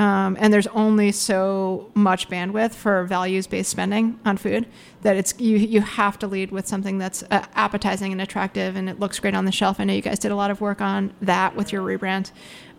Um, 0.00 0.38
and 0.40 0.50
there's 0.50 0.66
only 0.68 1.12
so 1.12 1.90
much 1.92 2.30
bandwidth 2.30 2.72
for 2.72 3.04
values-based 3.04 3.68
spending 3.68 4.18
on 4.24 4.38
food 4.38 4.66
that 5.02 5.14
it's 5.14 5.38
you 5.38 5.58
you 5.58 5.82
have 5.82 6.18
to 6.20 6.26
lead 6.26 6.50
with 6.50 6.66
something 6.66 6.96
that's 6.96 7.22
uh, 7.30 7.44
appetizing 7.54 8.10
and 8.10 8.20
attractive, 8.22 8.76
and 8.76 8.88
it 8.88 8.98
looks 8.98 9.18
great 9.18 9.34
on 9.34 9.44
the 9.44 9.52
shelf. 9.52 9.78
I 9.78 9.84
know 9.84 9.92
you 9.92 10.00
guys 10.00 10.18
did 10.18 10.32
a 10.32 10.36
lot 10.36 10.50
of 10.50 10.62
work 10.62 10.80
on 10.80 11.12
that 11.20 11.54
with 11.54 11.70
your 11.70 11.82
rebrand. 11.82 12.30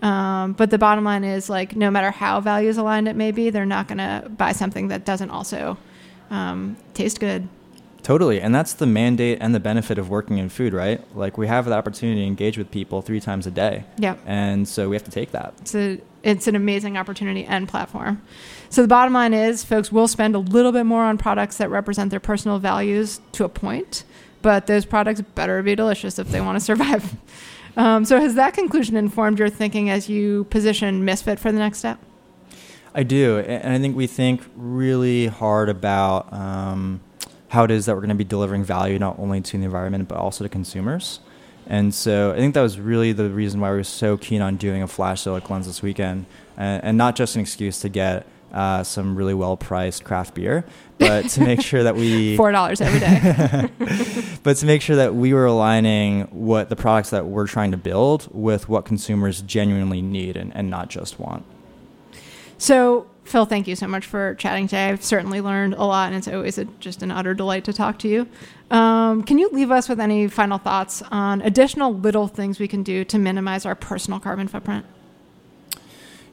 Um, 0.02 0.54
but 0.54 0.72
the 0.72 0.80
bottom 0.80 1.04
line 1.04 1.24
is 1.24 1.48
like, 1.48 1.76
no 1.76 1.92
matter 1.92 2.10
how 2.10 2.42
values 2.42 2.78
aligned 2.80 3.08
it 3.08 3.16
may 3.16 3.32
be, 3.32 3.52
they're 3.52 3.68
not 3.68 3.88
going 3.88 4.00
to 4.00 4.28
buy 4.30 4.52
something 4.52 4.88
that 4.88 5.06
doesn't 5.06 5.30
also 5.30 5.78
um, 6.32 6.76
taste 6.96 7.20
good. 7.20 7.48
Totally, 8.04 8.42
and 8.42 8.54
that's 8.54 8.74
the 8.74 8.88
mandate 8.88 9.38
and 9.42 9.54
the 9.54 9.60
benefit 9.60 9.98
of 10.00 10.10
working 10.10 10.40
in 10.40 10.50
food, 10.50 10.74
right? 10.74 11.00
Like 11.16 11.38
we 11.38 11.46
have 11.48 11.66
the 11.66 11.74
opportunity 11.74 12.22
to 12.22 12.26
engage 12.28 12.58
with 12.58 12.72
people 12.72 13.02
three 13.02 13.20
times 13.20 13.46
a 13.46 13.52
day, 13.52 13.84
Yeah. 13.98 14.16
and 14.26 14.68
so 14.68 14.90
we 14.90 14.96
have 14.96 15.04
to 15.04 15.12
take 15.12 15.32
that. 15.32 15.54
it's 15.62 15.76
a 15.76 16.00
it's 16.24 16.48
an 16.48 16.56
amazing 16.56 16.98
opportunity 16.98 17.44
and 17.46 17.68
platform. 17.68 18.22
So 18.70 18.84
the 18.84 18.88
bottom 18.88 19.12
line 19.14 19.34
is, 19.34 19.64
folks 19.64 19.92
will 19.92 20.08
spend 20.08 20.36
a 20.36 20.40
little 20.40 20.72
bit 20.72 20.84
more 20.86 21.04
on 21.04 21.18
products 21.18 21.58
that 21.58 21.70
represent 21.72 22.12
their 22.12 22.20
personal 22.20 22.60
values 22.60 23.20
to 23.34 23.44
a 23.44 23.50
point, 23.50 24.04
but 24.44 24.68
those 24.68 24.86
products 24.86 25.22
better 25.22 25.62
be 25.64 25.74
delicious 25.76 26.20
if 26.20 26.28
they 26.30 26.40
want 26.42 26.58
to 26.58 26.60
survive. 26.64 27.16
Um, 27.78 28.04
so 28.04 28.20
has 28.20 28.36
that 28.36 28.54
conclusion 28.54 28.98
informed 28.98 29.40
your 29.40 29.48
thinking 29.50 29.90
as 29.90 30.10
you 30.10 30.44
position 30.50 31.06
Misfit 31.06 31.40
for 31.40 31.54
the 31.54 31.58
next 31.58 31.78
step? 31.78 32.00
I 32.94 33.04
do, 33.04 33.40
and 33.40 33.72
I 33.74 33.80
think 33.80 33.96
we 33.96 34.08
think 34.08 34.42
really 34.58 35.28
hard 35.28 35.70
about 35.70 36.34
um, 36.34 37.00
how 37.52 37.66
it 37.66 37.72
is 37.72 37.86
that 37.86 37.96
we're 37.96 38.02
going 38.02 38.10
to 38.10 38.16
be 38.16 38.24
delivering 38.24 38.64
value 38.64 38.98
not 38.98 39.20
only 39.20 39.42
to 39.42 39.58
the 39.58 39.66
environment 39.66 40.08
but 40.08 40.18
also 40.18 40.44
to 40.44 40.50
consumers. 40.50 41.20
And 41.68 41.94
so 41.94 42.32
I 42.32 42.38
think 42.38 42.54
that 42.54 42.62
was 42.62 42.80
really 42.80 43.12
the 43.12 43.30
reason 43.30 43.60
why 43.60 43.72
we 43.72 43.78
were 43.78 43.84
so 43.84 44.18
keen 44.18 44.42
on 44.42 44.56
doing 44.56 44.82
a 44.82 44.88
flash 44.88 45.22
sale 45.22 45.36
at 45.36 45.44
Glens 45.44 45.68
this 45.68 45.82
weekend, 45.82 46.26
and, 46.58 46.84
and 46.84 46.98
not 46.98 47.16
just 47.16 47.36
an 47.36 47.42
excuse 47.42 47.80
to 47.82 47.90
get 47.90 48.26
uh, 48.54 48.84
some 48.84 49.16
really 49.16 49.34
well-priced 49.34 50.04
craft 50.04 50.34
beer, 50.34 50.66
but 50.98 51.30
to 51.30 51.42
make 51.42 51.62
sure 51.62 51.84
that 51.84 51.96
we 51.96 52.36
Four 52.38 52.52
dollars 52.52 52.82
every 52.82 53.00
day. 53.00 53.70
but 54.44 54.58
to 54.58 54.66
make 54.66 54.82
sure 54.82 54.96
that 54.96 55.14
we 55.14 55.34
were 55.34 55.46
aligning 55.46 56.24
what 56.32 56.70
the 56.70 56.76
products 56.76 57.10
that 57.12 57.26
we're 57.26 57.48
trying 57.48 57.72
to 57.72 57.78
build 57.78 58.28
with 58.32 58.68
what 58.68 58.86
consumers 58.86 59.42
genuinely 59.42 60.02
need 60.02 60.38
and, 60.38 60.56
and 60.56 60.70
not 60.70 60.90
just 60.90 61.20
want. 61.20 61.46
So, 62.58 63.08
Phil, 63.24 63.46
thank 63.46 63.68
you 63.68 63.76
so 63.76 63.88
much 63.88 64.06
for 64.06 64.36
chatting 64.36 64.68
today. 64.68 64.90
I've 64.90 65.04
certainly 65.04 65.42
learned 65.42 65.76
a 65.76 65.84
lot, 65.84 66.08
and 66.08 66.16
it's 66.16 66.28
always 66.28 66.58
a, 66.58 66.66
just 66.66 67.02
an 67.04 67.12
utter 67.12 67.34
delight 67.34 67.64
to 67.66 67.74
talk 67.74 68.00
to 68.00 68.08
you. 68.08 68.28
Um, 68.72 69.24
can 69.24 69.38
you 69.38 69.50
leave 69.50 69.72
us 69.72 69.88
with 69.88 70.00
any 70.00 70.28
final 70.28 70.58
thoughts 70.58 71.02
on 71.12 71.42
additional 71.42 71.94
little 71.94 72.28
things 72.28 72.60
we 72.60 72.68
can 72.68 72.84
do 72.84 73.06
to 73.06 73.18
minimize 73.18 73.66
our 73.66 73.76
personal 73.76 74.20
carbon 74.20 74.48
footprint? 74.48 74.86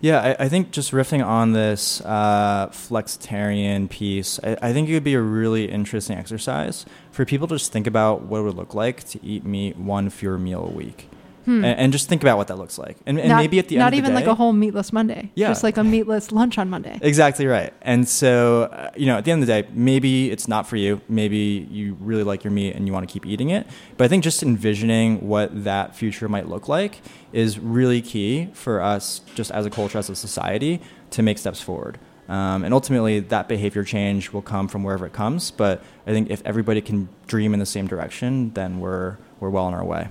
Yeah, 0.00 0.20
I, 0.38 0.44
I 0.44 0.48
think 0.48 0.70
just 0.70 0.92
riffing 0.92 1.24
on 1.26 1.52
this 1.52 2.00
uh, 2.02 2.68
flexitarian 2.68 3.90
piece, 3.90 4.38
I, 4.44 4.56
I 4.62 4.72
think 4.72 4.88
it 4.88 4.94
would 4.94 5.04
be 5.04 5.14
a 5.14 5.20
really 5.20 5.70
interesting 5.70 6.16
exercise 6.16 6.86
for 7.10 7.24
people 7.24 7.48
to 7.48 7.56
just 7.56 7.72
think 7.72 7.88
about 7.88 8.22
what 8.22 8.38
it 8.38 8.42
would 8.42 8.54
look 8.54 8.74
like 8.74 9.02
to 9.10 9.24
eat 9.24 9.44
meat 9.44 9.76
one 9.76 10.08
fewer 10.08 10.38
meal 10.38 10.64
a 10.64 10.70
week. 10.70 11.08
And, 11.48 11.64
and 11.64 11.92
just 11.92 12.08
think 12.08 12.22
about 12.22 12.36
what 12.38 12.48
that 12.48 12.56
looks 12.58 12.78
like. 12.78 12.96
And, 13.06 13.18
and 13.18 13.26
Hmm. 13.26 13.32
not, 13.32 13.40
maybe 13.40 13.58
at 13.58 13.68
the 13.68 13.76
end 13.76 13.80
not 13.80 13.86
of 13.88 13.92
the 13.92 13.98
even 13.98 14.14
like 14.14 14.26
a 14.26 14.34
whole 14.34 14.52
meatless 14.52 14.92
Monday. 14.92 15.30
Yeah. 15.34 15.48
just 15.48 15.62
like 15.62 15.76
a 15.76 15.84
meatless 15.84 16.30
lunch 16.30 16.58
on 16.58 16.68
Monday. 16.70 16.98
Exactly 17.02 17.46
right. 17.46 17.72
And 17.82 18.08
so, 18.08 18.64
uh, 18.64 18.90
you 18.96 19.06
know, 19.06 19.16
at 19.18 19.24
the 19.24 19.30
end 19.32 19.42
of 19.42 19.46
the 19.48 19.62
day, 19.62 19.68
maybe 19.72 20.30
it's 20.30 20.46
not 20.48 20.66
for 20.68 20.76
you. 20.76 21.00
Maybe 21.08 21.66
you 21.70 21.96
really 22.00 22.22
like 22.22 22.44
your 22.44 22.50
meat 22.52 22.74
and 22.76 22.86
you 22.86 22.92
want 22.92 23.08
to 23.08 23.12
keep 23.12 23.24
eating 23.26 23.50
it. 23.50 23.66
But 23.96 24.04
I 24.04 24.08
think 24.08 24.22
just 24.24 24.42
envisioning 24.42 25.26
what 25.26 25.64
that 25.64 25.96
future 25.96 26.28
might 26.28 26.48
look 26.48 26.68
like 26.68 27.00
is 27.32 27.58
really 27.58 28.02
key 28.02 28.48
for 28.52 28.80
us, 28.80 29.20
just 29.34 29.50
as 29.50 29.64
a 29.66 29.70
culture, 29.70 29.98
as 29.98 30.08
a 30.10 30.16
society, 30.16 30.80
to 31.10 31.22
make 31.22 31.38
steps 31.38 31.60
forward. 31.60 31.98
Um, 32.28 32.62
and 32.62 32.74
ultimately, 32.74 33.20
that 33.20 33.48
behavior 33.48 33.84
change 33.84 34.32
will 34.32 34.42
come 34.42 34.68
from 34.68 34.82
wherever 34.84 35.06
it 35.06 35.14
comes. 35.14 35.50
But 35.50 35.82
I 36.06 36.10
think 36.10 36.28
if 36.30 36.42
everybody 36.44 36.82
can 36.82 37.08
dream 37.26 37.54
in 37.54 37.60
the 37.60 37.64
same 37.66 37.86
direction, 37.86 38.52
then 38.52 38.80
we're 38.80 39.16
we're 39.40 39.48
well 39.50 39.64
on 39.64 39.72
our 39.72 39.84
way. 39.84 40.08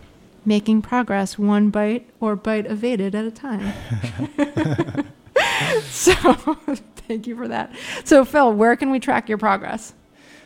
Making 0.48 0.82
progress 0.82 1.38
one 1.38 1.72
bite 1.72 2.10
or 2.22 2.38
bite 2.38 2.66
evaded 2.66 3.14
at 3.16 3.26
a 3.26 3.32
time. 3.32 3.74
so, 5.82 6.14
thank 7.06 7.28
you 7.28 7.36
for 7.36 7.50
that. 7.50 7.76
So, 8.06 8.24
Phil, 8.24 8.54
where 8.54 8.78
can 8.78 8.90
we 8.90 9.02
track 9.02 9.28
your 9.28 9.38
progress? 9.38 9.94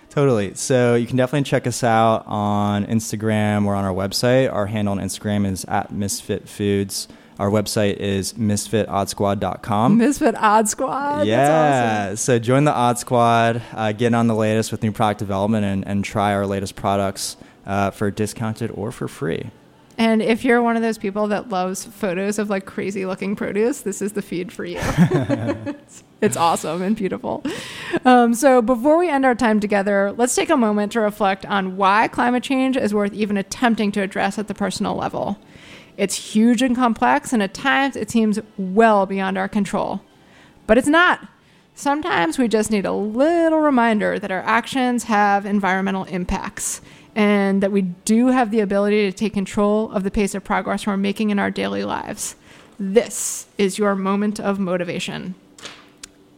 Totally. 0.09 0.55
So 0.55 0.95
you 0.95 1.05
can 1.05 1.17
definitely 1.17 1.43
check 1.47 1.67
us 1.67 1.83
out 1.83 2.25
on 2.25 2.87
Instagram 2.87 3.65
or 3.65 3.75
on 3.75 3.85
our 3.85 3.93
website. 3.93 4.51
Our 4.51 4.65
handle 4.65 4.93
on 4.93 4.97
Instagram 4.97 5.45
is 5.45 5.65
at 5.65 5.91
Misfit 5.91 6.49
Foods. 6.49 7.07
Our 7.37 7.51
website 7.51 7.97
is 7.97 8.33
misfitoddsquad.com. 8.33 9.97
Misfit 9.97 10.35
Odd 10.35 10.67
Squad. 10.67 11.27
yeah. 11.27 11.37
That's 11.37 12.05
awesome. 12.07 12.17
So 12.17 12.39
join 12.39 12.63
the 12.63 12.73
Odd 12.73 12.97
Squad, 12.97 13.61
uh, 13.71 13.91
get 13.91 14.15
on 14.15 14.25
the 14.25 14.35
latest 14.35 14.71
with 14.71 14.81
new 14.81 14.91
product 14.91 15.19
development, 15.19 15.63
and, 15.63 15.87
and 15.87 16.03
try 16.03 16.33
our 16.33 16.47
latest 16.47 16.75
products 16.75 17.37
uh, 17.67 17.91
for 17.91 18.09
discounted 18.09 18.71
or 18.71 18.91
for 18.91 19.07
free. 19.07 19.51
And 20.01 20.23
if 20.23 20.43
you're 20.43 20.63
one 20.63 20.75
of 20.75 20.81
those 20.81 20.97
people 20.97 21.27
that 21.27 21.49
loves 21.49 21.85
photos 21.85 22.39
of 22.39 22.49
like 22.49 22.65
crazy 22.65 23.05
looking 23.05 23.35
produce, 23.35 23.81
this 23.81 24.01
is 24.01 24.13
the 24.13 24.23
feed 24.23 24.51
for 24.51 24.65
you. 24.65 24.79
it's, 24.81 26.03
it's 26.21 26.35
awesome 26.35 26.81
and 26.81 26.95
beautiful. 26.95 27.43
Um, 28.03 28.33
so 28.33 28.63
before 28.63 28.97
we 28.97 29.11
end 29.11 29.27
our 29.27 29.35
time 29.35 29.59
together, 29.59 30.11
let's 30.17 30.33
take 30.33 30.49
a 30.49 30.57
moment 30.57 30.93
to 30.93 31.01
reflect 31.01 31.45
on 31.45 31.77
why 31.77 32.07
climate 32.07 32.41
change 32.41 32.77
is 32.77 32.95
worth 32.95 33.13
even 33.13 33.37
attempting 33.37 33.91
to 33.91 34.01
address 34.01 34.39
at 34.39 34.47
the 34.47 34.55
personal 34.55 34.95
level. 34.95 35.37
It's 35.97 36.33
huge 36.33 36.63
and 36.63 36.75
complex, 36.75 37.31
and 37.31 37.43
at 37.43 37.53
times 37.53 37.95
it 37.95 38.09
seems 38.09 38.39
well 38.57 39.05
beyond 39.05 39.37
our 39.37 39.47
control. 39.47 40.01
But 40.65 40.79
it's 40.79 40.87
not. 40.87 41.27
Sometimes 41.75 42.39
we 42.39 42.47
just 42.47 42.71
need 42.71 42.87
a 42.87 42.91
little 42.91 43.59
reminder 43.59 44.17
that 44.17 44.31
our 44.31 44.41
actions 44.41 45.03
have 45.03 45.45
environmental 45.45 46.05
impacts 46.05 46.81
and 47.15 47.61
that 47.61 47.71
we 47.71 47.81
do 47.81 48.27
have 48.27 48.51
the 48.51 48.59
ability 48.59 49.09
to 49.09 49.17
take 49.17 49.33
control 49.33 49.91
of 49.91 50.03
the 50.03 50.11
pace 50.11 50.33
of 50.33 50.43
progress 50.43 50.87
we're 50.87 50.97
making 50.97 51.29
in 51.29 51.39
our 51.39 51.51
daily 51.51 51.83
lives. 51.83 52.35
This 52.79 53.47
is 53.57 53.77
your 53.77 53.95
moment 53.95 54.39
of 54.39 54.59
motivation. 54.59 55.35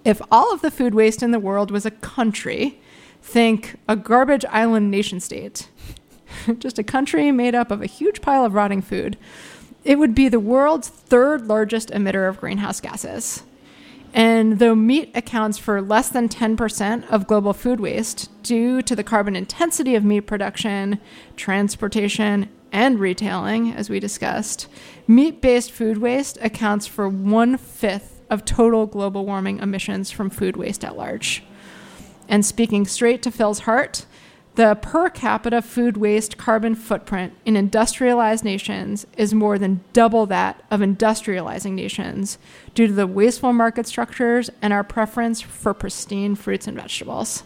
If 0.04 0.22
all 0.32 0.54
of 0.54 0.62
the 0.62 0.72
food 0.72 0.94
waste 0.94 1.24
in 1.24 1.32
the 1.32 1.40
world 1.40 1.72
was 1.72 1.86
a 1.86 1.92
country, 1.92 2.80
think 3.22 3.78
a 3.88 3.96
garbage 3.96 4.44
island 4.46 4.92
nation 4.92 5.20
state, 5.20 5.70
just 6.60 6.80
a 6.80 6.84
country 6.84 7.32
made 7.32 7.56
up 7.56 7.72
of 7.72 7.82
a 7.82 7.86
huge 7.86 8.22
pile 8.22 8.44
of 8.44 8.54
rotting 8.54 8.82
food, 8.82 9.18
it 9.86 10.00
would 10.00 10.16
be 10.16 10.28
the 10.28 10.40
world's 10.40 10.90
third 10.90 11.48
largest 11.48 11.90
emitter 11.90 12.28
of 12.28 12.40
greenhouse 12.40 12.82
gases. 12.82 13.44
And 14.14 14.60
though 14.60 14.76
meat 14.76 15.12
accounts 15.16 15.58
for 15.58 15.82
less 15.82 16.10
than 16.10 16.30
10% 16.30 17.10
of 17.10 17.26
global 17.26 17.52
food 17.52 17.80
waste 17.80 18.30
due 18.44 18.84
to 18.84 18.96
the 18.96 19.04
carbon 19.04 19.36
intensity 19.36 19.96
of 19.96 20.04
meat 20.04 20.22
production, 20.22 21.00
transportation, 21.36 22.50
and 22.72 23.00
retailing, 23.00 23.72
as 23.72 23.90
we 23.90 24.00
discussed, 24.00 24.68
meat 25.08 25.42
based 25.42 25.72
food 25.72 25.98
waste 25.98 26.38
accounts 26.42 26.86
for 26.86 27.10
one 27.10 27.58
fifth 27.58 28.22
of 28.30 28.46
total 28.46 28.86
global 28.86 29.26
warming 29.26 29.60
emissions 29.60 30.12
from 30.12 30.30
food 30.30 30.58
waste 30.58 30.84
at 30.84 30.98
large. 30.98 31.44
And 32.30 32.46
speaking 32.46 32.86
straight 32.86 33.22
to 33.24 33.32
Phil's 33.32 33.60
heart, 33.60 34.06
The 34.56 34.76
per 34.76 35.10
capita 35.10 35.64
food 35.64 35.98
waste 35.98 36.38
carbon 36.38 36.76
footprint 36.76 37.34
in 37.44 37.56
industrialized 37.56 38.46
nations 38.46 39.08
is 39.18 39.34
more 39.34 39.58
than 39.58 39.84
double 39.94 40.28
that 40.28 40.62
of 40.70 40.80
industrializing 40.80 41.72
nations 41.72 42.38
due 42.76 42.86
to 42.86 42.94
the 42.94 43.08
wasteful 43.08 43.52
market 43.52 43.88
structures 43.88 44.52
and 44.62 44.72
our 44.72 44.84
preference 44.84 45.42
for 45.42 45.74
pristine 45.74 46.36
fruits 46.36 46.68
and 46.68 46.78
vegetables. 46.78 47.44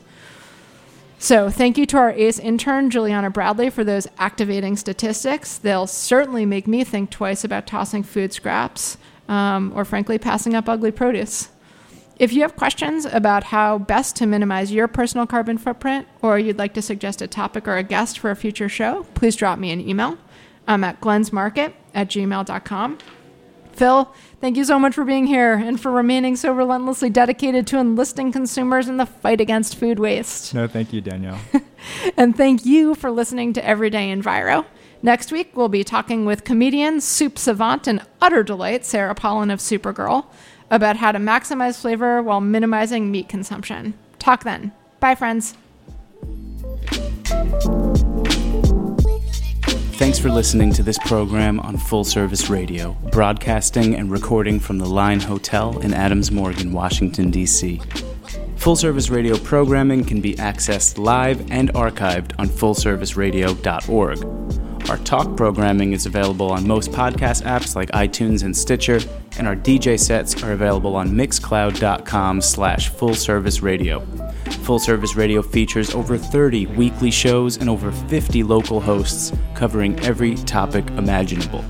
So, 1.18 1.50
thank 1.50 1.78
you 1.78 1.86
to 1.88 1.98
our 1.98 2.12
ACE 2.12 2.38
intern, 2.40 2.90
Juliana 2.90 3.32
Bradley, 3.32 3.72
for 3.72 3.84
those 3.84 4.08
activating 4.20 4.76
statistics. 4.76 5.58
They'll 5.58 5.88
certainly 5.88 6.46
make 6.46 6.68
me 6.68 6.84
think 6.84 7.10
twice 7.10 7.44
about 7.44 7.66
tossing 7.66 8.04
food 8.04 8.34
scraps 8.34 8.98
um, 9.28 9.72
or, 9.74 9.84
frankly, 9.84 10.20
passing 10.20 10.54
up 10.54 10.70
ugly 10.70 10.92
produce. 10.92 11.50
If 12.20 12.34
you 12.34 12.42
have 12.42 12.56
questions 12.56 13.06
about 13.06 13.44
how 13.44 13.78
best 13.78 14.16
to 14.16 14.26
minimize 14.26 14.72
your 14.72 14.88
personal 14.88 15.28
carbon 15.28 15.60
footprint, 15.60 16.08
or 16.24 16.40
you'd 16.40 16.58
like 16.58 16.74
to 16.74 16.82
suggest 16.82 17.22
a 17.22 17.28
topic 17.28 17.68
or 17.68 17.78
a 17.78 17.84
guest 17.84 18.18
for 18.18 18.32
a 18.32 18.36
future 18.36 18.68
show, 18.68 19.04
please 19.14 19.36
drop 19.36 19.60
me 19.60 19.72
an 19.72 19.88
email. 19.88 20.18
I'm 20.68 20.84
at 20.84 21.00
glensmarket 21.00 21.74
at 21.94 22.10
gmail.com. 22.10 22.98
Phil, 23.74 24.12
thank 24.42 24.58
you 24.58 24.64
so 24.64 24.80
much 24.80 24.96
for 24.96 25.06
being 25.06 25.28
here 25.28 25.54
and 25.54 25.80
for 25.80 25.92
remaining 25.92 26.36
so 26.36 26.52
relentlessly 26.52 27.12
dedicated 27.12 27.68
to 27.68 27.78
enlisting 27.78 28.32
consumers 28.32 28.88
in 28.88 28.98
the 28.98 29.06
fight 29.06 29.40
against 29.40 29.76
food 29.76 30.00
waste. 30.00 30.56
No, 30.56 30.68
thank 30.68 30.92
you, 30.92 31.02
Danielle. 31.02 31.40
and 32.18 32.36
thank 32.36 32.66
you 32.66 32.96
for 32.96 33.12
listening 33.12 33.54
to 33.54 33.64
Everyday 33.64 34.12
Enviro. 34.12 34.66
Next 35.04 35.32
week, 35.32 35.56
we'll 35.56 35.70
be 35.70 35.84
talking 35.84 36.26
with 36.26 36.44
comedian, 36.44 37.00
soup 37.00 37.38
savant, 37.38 37.86
and 37.86 38.02
utter 38.20 38.42
delight, 38.42 38.84
Sara 38.84 39.14
Polon 39.14 39.52
of 39.52 39.62
Souper 39.62 39.94
Girl 39.94 40.32
about 40.70 40.98
how 40.98 41.12
to 41.12 41.20
maximize 41.20 41.80
flavor 41.80 42.22
while 42.22 42.42
minimizing 42.42 43.12
meat 43.12 43.30
consumption. 43.30 43.94
Talk 44.20 44.44
then. 44.44 44.72
Bye, 45.00 45.16
friends. 45.16 45.56
Thanks 49.98 50.20
for 50.20 50.30
listening 50.30 50.72
to 50.74 50.84
this 50.84 51.00
program 51.00 51.60
on 51.62 51.78
Full 51.78 52.04
Service 52.04 52.52
Radio, 52.52 52.92
broadcasting 53.12 53.96
and 53.96 54.12
recording 54.12 54.60
from 54.60 54.78
the 54.78 54.86
Line 54.86 55.20
Hotel 55.20 55.80
in 55.80 55.92
Adams 55.94 56.32
Morgan, 56.32 56.72
Washington, 56.72 57.32
D.C. 57.32 57.82
Full 58.58 58.76
Service 58.76 59.10
Radio 59.10 59.38
programming 59.38 60.04
can 60.04 60.22
be 60.22 60.36
accessed 60.36 61.00
live 61.00 61.52
and 61.52 61.74
archived 61.74 62.34
on 62.38 62.48
fullserviceradio.org. 62.48 64.67
Our 64.90 64.98
talk 65.00 65.36
programming 65.36 65.92
is 65.92 66.06
available 66.06 66.50
on 66.50 66.66
most 66.66 66.92
podcast 66.92 67.44
apps 67.44 67.76
like 67.76 67.92
iTunes 67.92 68.44
and 68.44 68.56
Stitcher, 68.56 69.02
and 69.38 69.46
our 69.46 69.56
DJ 69.56 70.00
sets 70.00 70.42
are 70.44 70.54
available 70.54 70.96
on 70.96 71.10
mixcloud.com 71.10 72.40
slash 72.40 72.88
full 72.88 73.14
service 73.14 73.62
radio. 73.62 74.00
Full 74.64 74.80
Service 74.80 75.18
Radio 75.18 75.42
features 75.42 75.94
over 75.94 76.18
30 76.18 76.68
weekly 76.68 77.12
shows 77.12 77.58
and 77.58 77.70
over 77.70 77.92
50 77.92 78.44
local 78.44 78.80
hosts 78.80 79.34
covering 79.56 80.00
every 80.00 80.36
topic 80.36 80.88
imaginable. 80.92 81.66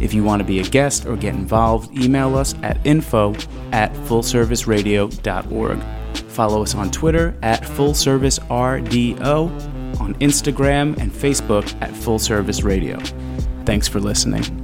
If 0.00 0.14
you 0.14 0.24
want 0.24 0.40
to 0.40 0.44
be 0.44 0.60
a 0.60 0.64
guest 0.64 1.04
or 1.04 1.16
get 1.16 1.34
involved, 1.34 1.94
email 1.96 2.36
us 2.36 2.54
at 2.62 2.84
info 2.86 3.34
at 3.72 3.92
fullserviceradio.org. 3.92 5.82
Follow 6.14 6.62
us 6.62 6.74
on 6.74 6.90
Twitter 6.90 7.34
at 7.42 7.62
fullservicerdo 7.62 9.71
on 10.02 10.14
Instagram 10.14 10.98
and 10.98 11.10
Facebook 11.12 11.80
at 11.80 11.94
Full 11.96 12.18
Service 12.18 12.62
Radio. 12.62 12.98
Thanks 13.64 13.88
for 13.88 14.00
listening. 14.00 14.61